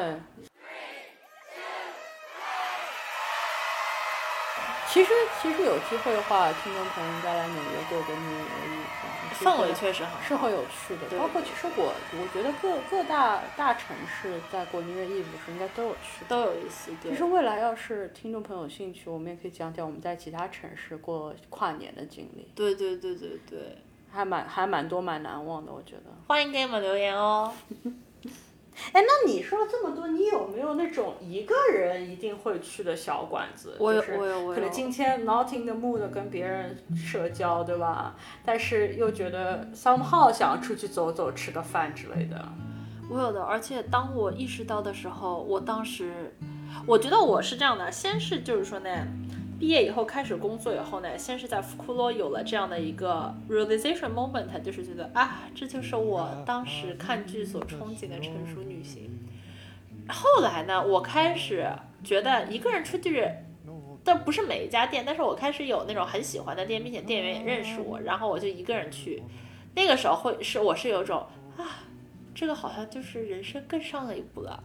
[4.92, 10.20] 其实，其实有机会的话，听众朋友应该来纽约过个纽约日，氛围确实很好。
[10.20, 11.08] 是会有趣的。
[11.08, 16.24] 对包括其实我，我觉得各各大大城市在过纽约 eve 的时候应该都有去。
[16.26, 23.78] 都有意思，对其实未来要是听众朋友有兴趣，我们也可以讲讲我们在其他城市过跨年的经历，对对对对对，
[24.10, 26.10] 还蛮还蛮多蛮难忘的，我觉得。
[26.26, 27.52] 欢迎给我们留言哦。
[28.92, 33.76] 哎，那你说了这么多，你有没有那种一个人一定会去的小馆子？
[33.78, 38.16] 我有就是我有我有可能今天 not in the mood 跟别人社交，对吧？
[38.44, 42.48] 但是又觉得 somehow 想要出去走走，吃个饭之类的。
[43.10, 46.32] 我有的，而且当我意识到的时候，我当时，
[46.86, 48.88] 我觉得我是这样的，先是就是说呢，
[49.60, 59.10] 毕业以后开始工作以后呢，先是在福库罗有了这样的一个 realization moment，就是觉得啊，这就是我当时看剧所憧憬的成熟女性。
[60.08, 61.68] 后来呢，我开始
[62.02, 63.28] 觉得一个人出去。
[64.02, 69.22] 但不是每一家店，但是我开始有那种很喜欢的店，并且店员也认识我，然后我就一个人去。
[69.74, 71.26] 那个时候会是我是有种
[71.58, 71.84] 啊
[72.34, 74.64] 这个好像就是人生更上了一步了。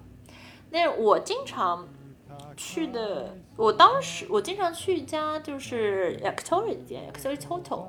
[0.70, 1.86] 那我经常
[2.58, 7.88] 去的，我当时我经常去一家就是 Yakitori 店，Yakitori Toto，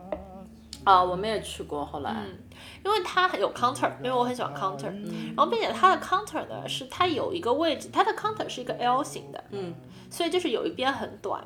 [0.85, 2.39] 啊，我们也去过，后来，嗯，
[2.85, 5.35] 因为它有 counter，因为我很喜欢 counter，嗯。
[5.37, 9.75] 然后并且它的 counter 呢是它有一个位置，它的 counter 是一个 L 型的，嗯，
[10.11, 11.45] 所以就是有一边很短，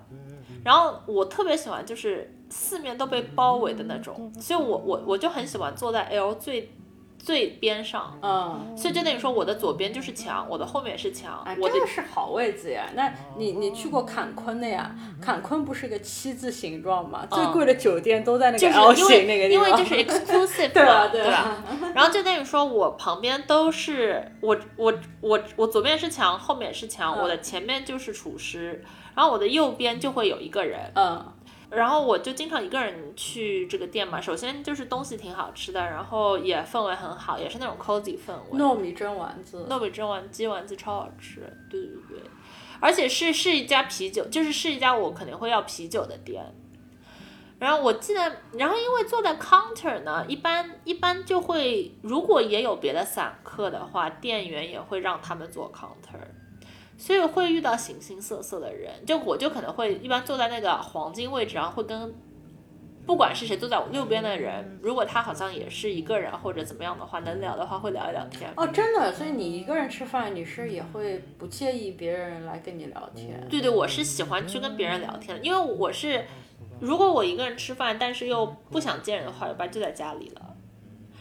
[0.65, 6.71] 然后我特别喜欢就是四面都被包围的那种，所以我我我就很喜欢坐在 L 最
[7.23, 8.75] 最边上，嗯。
[8.77, 12.87] 所以就等于说我的左边就是墙，我的后面是墙，哎，我的这个是好位置呀。
[12.95, 14.95] 那你你去过坎昆的呀？
[15.21, 17.27] 坎昆不是个七字形状吗？
[17.31, 19.69] 最贵的酒店都在那个嗯就是 L 因为型那个地方。
[19.69, 21.91] 因为就是 exclusive 对嘛，啊对对啊吧？
[21.95, 28.83] 然后就等于说我旁边都是我我我我左边是墙，后面是墙，嗯我的前面就是厨师，
[29.15, 31.33] 然后我的右边就会有一个人，嗯
[31.71, 34.21] 然后我就经常一个人去这个店嘛。
[34.21, 38.59] 首先就是东西挺好吃的，然后也氛围很好，也是那种 cozy 氛围。
[38.59, 39.67] 糯米蒸丸子。
[39.71, 41.41] 糯米蒸丸鸡丸子超好吃，
[41.71, 42.31] 对对对，
[42.81, 46.45] 而且是是一家啤酒，就是是一家我肯定会要啤酒的店。
[47.59, 48.21] 然后我记得，
[48.55, 56.19] 然后因为坐在 counter 呢，一般一般就会，如果也有别的散客的话，店员也会让他们坐 counter，
[57.01, 58.93] 所以会遇到形形色色的人。
[59.07, 62.15] 就我就可能会一般坐在那个黄金位置，然后会跟
[63.07, 68.53] 不管是谁坐在我右边的人，如果他好像也是一个人或者怎么样的话，能聊的话会聊一聊天。
[68.55, 73.45] 哦，真的，所以你一个人吃饭，你是也会不介意别人来跟你聊天？
[73.49, 76.25] 对对，我是喜欢去跟别人聊天的，因为我是，
[76.79, 80.55] 如果我一个人吃饭，但是又不想见人的话，一般就在家里了。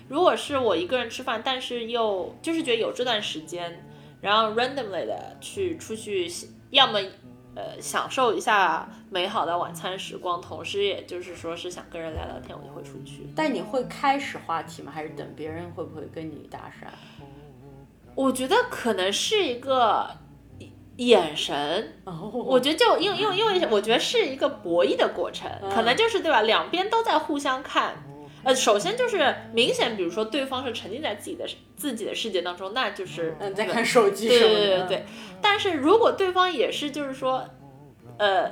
[0.10, 3.89] 如果是我一个人吃饭，但是又就是觉得有这段时间，
[4.22, 6.30] 然后 randomly 的去出去，
[6.72, 7.00] 要么
[7.56, 13.28] 呃享受一下美好的晚餐时光，同时也就是说是想跟人聊聊天，我就会出去。
[13.36, 14.92] 但你会开始话题吗？
[14.94, 16.88] 还是等别人会不会跟你搭讪？
[18.16, 20.10] 我觉得可能是一个
[20.98, 26.42] 眼神，哦，我觉得就因为因为因为我觉得是一个博弈的过程，可能就是对吧？
[26.42, 27.96] 两边都在互相看。
[28.50, 31.46] 呃，首先就是明显，比如说对方是沉浸在自己的
[31.76, 34.60] 自己的世界当中，那就是嗯，在看手机对什么的。
[34.60, 35.06] 对对对对。
[35.40, 37.48] 但是如果对方也是就是说，
[38.18, 38.50] 呃，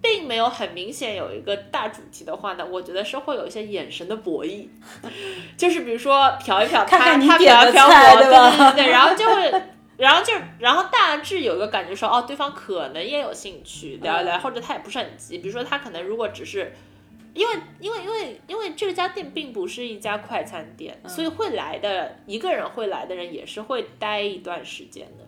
[0.00, 4.68] 并没有很明显有一个大主题的话呢，我觉得是会有一些眼神的博弈，
[5.58, 9.62] 就是比如说瞟一瞟他，看看他瞟一瞟我，对吧对对对，然后就会。
[9.96, 15.38] 然后就，然后大致有一个感觉说，哦，对方可能也有兴趣聊一聊，嗯或者他也不是很急。
[15.38, 16.72] 比如说他可能如果只是，
[17.34, 25.24] 因为因为因为因为这家店并不是一家快餐店，所以会来的一个人会来的人也是会待一段时间的。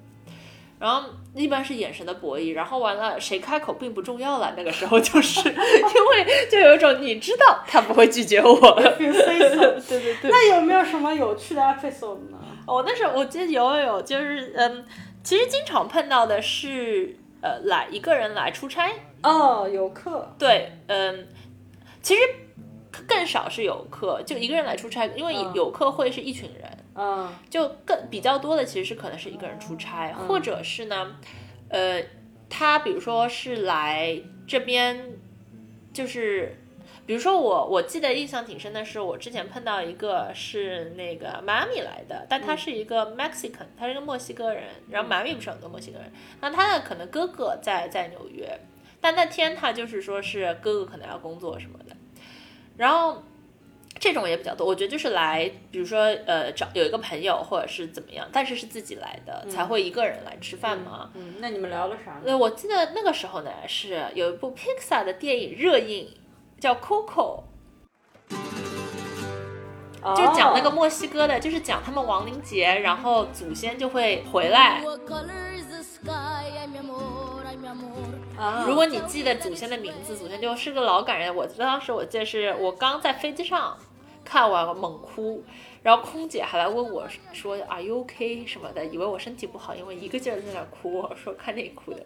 [0.79, 8.59] 然后一般是眼神的博弈，然后完了谁开口并不重要了，那个时候就是 因为就有一种你知道他不会拒绝我
[8.99, 9.11] 对
[9.81, 10.31] 对对。
[10.31, 12.39] 那有没有什么有趣的 episode 呢？
[12.67, 14.85] 哦，那时候我记得有有，就是嗯，
[15.25, 18.93] 其实经常碰到的是呃来一个人来出差，
[19.23, 20.31] 哦，游客。
[20.39, 21.27] 对，嗯，
[22.07, 22.21] 其实
[23.09, 25.53] 更少是游客，就一个人来出差，因为嗯。
[25.57, 27.29] 游客会是一群人，嗯。
[27.51, 31.17] 就更比较多的其实是可能是一个人出差，或者是呢，
[31.69, 32.01] 呃，
[32.49, 35.15] 他比如说是来这边，
[35.93, 36.57] 就是。
[37.05, 48.59] 比如说我，我记得印象挺深的是，我之前碰到一个是那个迈阿密来的，但他是一个 Mexican，他是个墨西哥人，然后迈阿密不是很多墨西哥人，那他的可能哥哥在在纽约，
[49.01, 51.86] 但那天他就是说是哥哥可能要工作什么的，
[52.77, 53.23] 然后
[53.99, 54.67] 这种也比较多。
[54.67, 61.11] 我觉得就是来，比如说呃找有一个朋友或者是怎么样，但是是自己来的，才会一个人来吃饭嘛。
[61.15, 62.23] 嗯，那你们聊了啥呢？
[62.27, 66.09] 呃，我记得那个时候呢是有一部 Pixar 的电影热映，
[66.61, 67.45] 叫 Coco，
[70.15, 74.83] 就讲那个墨西哥的，就是讲他们亡灵节，然后祖先就会回来。
[78.67, 81.35] 如果你记得祖先的名字，祖先就是个老感人。
[81.35, 83.77] 我当时我记得是我刚在飞机上
[84.25, 85.43] 看完猛哭，
[85.83, 90.99] 然后空姐还来问我说 “Are you OK” 什么的，以为我身体不好，因为一个劲儿在那哭。
[90.99, 92.03] 我说看电影哭的。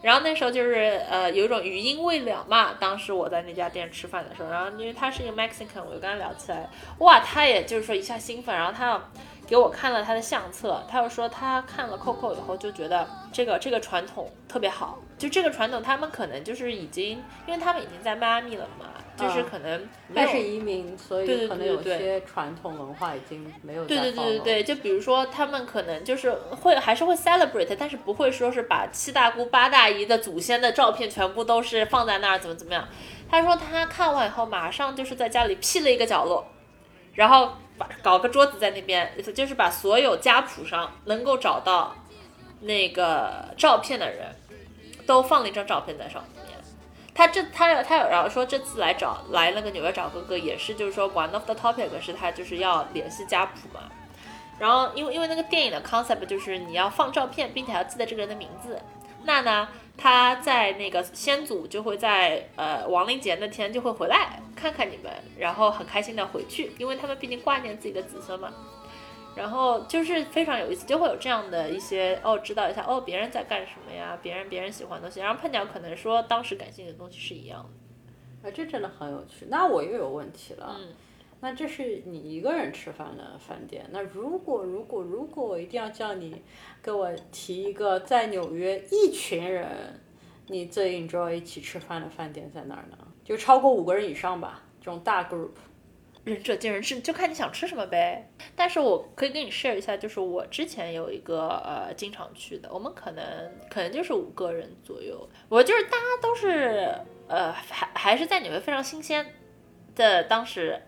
[0.00, 9.02] 然后那时候就是呃有一种余音未了嘛，当时我在那家店吃饭的时候，然后因为他是一个 Mexican，我就跟他聊起来，哇，他也就是说一下兴奋，然后他要
[9.44, 24.24] 给我看了他的相册，他又说他看了 Coco 以后就觉得这个这个传统特别好，就这个传统他们可能就是已经，因为他们已经在迈阿密了嘛，就是可能但是移民，所以可能有些传统文化已经没有对对对。
[24.24, 32.88] 对对，就比如说他们可能就是会还是会 celebrate，但是不会说是把七大姑八大姨的祖先的照片全部都是放在那儿怎么怎么样。
[33.28, 36.46] 他说他看完以后马上就是在家里辟了一个角落，
[37.14, 41.94] 然后把搞个桌子在那边，就是把所有家谱上能够找到
[42.60, 44.34] 那个照片的人，
[45.08, 46.44] 都放了一张照片在上面。
[47.14, 53.90] 他这他他有然后说这次来找来那个纽约找哥哥也是就是说 one of the topic 是他就是要联系家谱嘛。
[54.60, 58.80] 然后因为因为那个电影的 concept 就是你要放照片，并且要记得这个人的名字。
[59.24, 68.52] 那呢，他在那个先祖就会在呃亡灵节那天就会回来看看你们，然后很开心的回去，因为他们毕竟挂念自己的子孙嘛。
[69.38, 74.18] 然后就是非常有意思，就会有这样的一些哦，知道一下哦，别人在干什么呀？
[74.20, 77.64] 别人别人喜欢的东西，然后碰巧可能说当时感兴趣的东西是一样
[78.42, 78.48] 的。
[78.48, 79.46] 啊，这真的很有趣。
[79.48, 80.76] 那我又有问题了。
[80.80, 80.88] 嗯
[81.40, 83.86] 那这是你一个人吃饭的饭店。
[83.92, 86.42] 那如果如果如果我一定要叫你
[86.82, 89.68] 给我提一个在纽约一群人
[90.48, 92.98] 你最 enjoy 一起吃饭的饭店在哪儿呢？
[93.22, 95.50] 就超过五个人以上吧，这种大 group。
[96.28, 98.30] 仁者见仁，是就看你想吃什么呗。
[98.54, 103.24] 但是我可以跟你 share 一下，就是我之前有一个呃经常去的，我们可能
[103.70, 105.28] 可能就是五个人左右。
[105.48, 106.94] 我就是大家都是
[107.28, 109.34] 呃还还是在纽约非常新鲜
[109.94, 110.80] 的当时，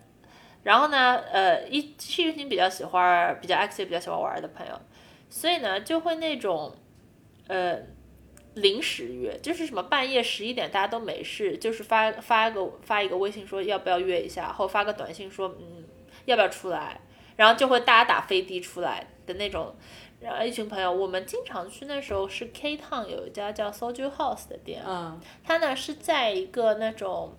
[0.62, 4.80] 然后呢呃一是一群比较喜欢比较 active 比较喜欢玩的朋友，
[5.28, 6.74] 所以呢就会那种
[7.48, 7.78] 呃。
[8.54, 15.84] 临时约就是什么半夜十一点大家都没事，就是发发个发一个微信说要不要约一下，或发个短信说嗯
[16.24, 17.00] 要不要出来，
[17.36, 19.74] 然后就会大家打飞的出来的那种。
[20.20, 27.38] 然后一群朋友，我们经常去那时候是 K Town 有一家叫 Soju House 的店，嗯它呢是在一个那种，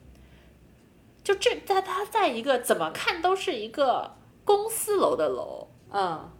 [1.23, 6.31] 就这它它在一个怎么看都是一个公司楼的楼嗯，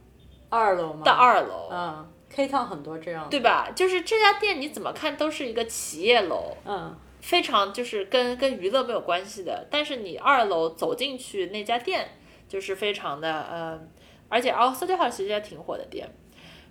[0.50, 1.04] 二楼吗？
[1.06, 3.30] 的二楼，嗯，K Town 很多这样的。
[3.30, 3.72] 对吧？
[3.76, 12.18] 就是这家店你怎么看都是一个企业楼，嗯非常就是跟跟娱乐没有关系的，但是你二楼走进去那家店
[12.48, 13.92] 就是非常的嗯，
[14.28, 16.10] 而且哦 s o j o 其实也挺火的店，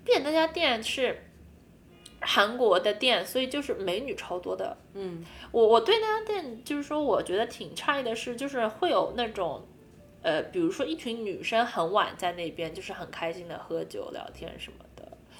[0.03, 1.31] 并且那家店是
[2.19, 4.75] 韩国的店，所以就是美女超多的。
[4.93, 9.65] 嗯我我对那家店就是说，我觉得挺诧异的是，就是会有那种。
[10.23, 14.77] 呃，比如说一群女生很晚在那边，就是很开心的喝酒聊天什么。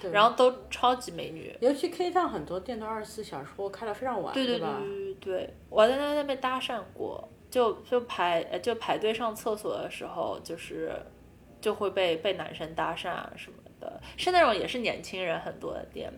[0.09, 4.77] 然后都超级美女，尤其 K Town 很多店都二十四小时或开到非常晚，对对吧？
[4.79, 10.93] 对对对，我在那那边搭讪过，就就排呃就排队上厕所的时候，就是
[11.59, 16.11] 就会被被男生搭讪啊什么的，是那种也是年轻人很多的店。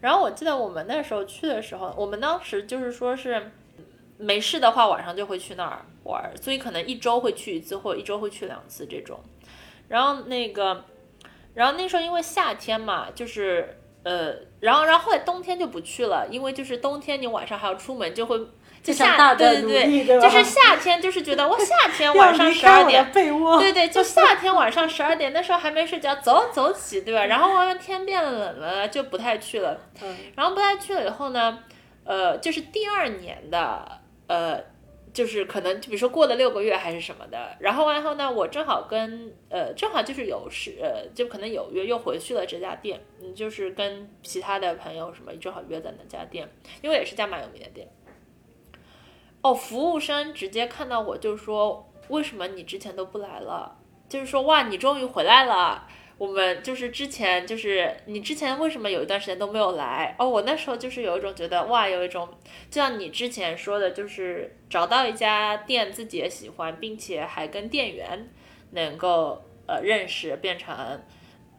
[0.00, 3.50] 然后我记得我们那时候去的时候，我们当时就是说是
[4.16, 9.18] 没事的话，晚上就会去那儿玩儿，所以可能一周会去一次，或者一周会去两次这种。
[9.88, 10.84] 然后那个，
[11.58, 18.38] 然后那时候因为夏天嘛，就是呃，然后然后后来冬天就不去了，因为就是冬天你晚上还要出门，就会
[18.80, 23.04] 就夏大对对对就是夏天就是觉得哇，夏天晚上十二点。
[23.10, 23.58] 被窝。
[23.58, 27.26] 对对，就夏天晚上十二点，那时候还没睡觉，走走起，对吧？
[27.26, 29.76] 然后完了天变冷了，就不太去了。
[30.00, 31.58] 嗯然后不太去了以后呢，
[32.04, 34.60] 呃，就是第二年的，呃，
[35.18, 46.48] 就是可能就比如说过了六个月还是什么的，然后完后呢，我正好跟呃，正好就是有事，呃，就可能有约又回去了这家店，嗯，就是跟其他的朋友什么正好约在那家店，
[46.82, 47.88] 因为也是家蛮有名的店。
[49.42, 53.76] 哦，服务生直接看到我就说：“为什么你之前都不来了？”
[54.08, 55.88] 就是说：“哇，你终于回来了。”
[56.18, 60.16] 我们就是之前就是你之前为什么有一段时间都没有来？
[60.18, 62.28] 哦，我那时候就是有一种觉得哇，有一种
[62.68, 68.28] 就像你之前说的，就是找到一家店自己也喜欢，并且还跟店员
[68.72, 71.00] 能够呃认识，变成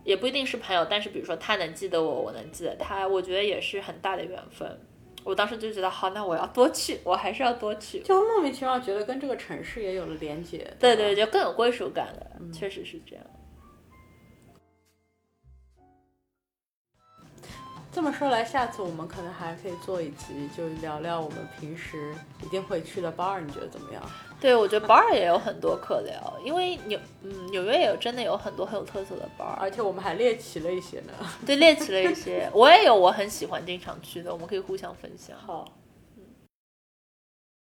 [0.04, 4.78] 也不一定是朋友，但是比如说他能记得我，我能记得他，我觉得也是很大的缘分。
[5.24, 8.00] 我当时就觉得好，那我要多去，我还是要多去。
[8.00, 10.58] 就莫名其妙觉得跟这个城市也有了连接。
[10.80, 13.26] 对对，对，就更有归属感了，确实是这样。
[18.00, 24.02] 这么说来，下次我们可能还可以做一集，就聊聊我们平时一定会去的 bar，你觉得怎么样？
[24.40, 31.12] 对，我觉得 bar 也有很多可聊，因为纽嗯纽约也有真的有很多很有特色的 bar，而且我们还猎奇了一些呢。
[31.46, 35.36] 对，猎奇了一些，我也有我很喜欢经常去的，我们可以互相分享。
[35.38, 35.68] 好。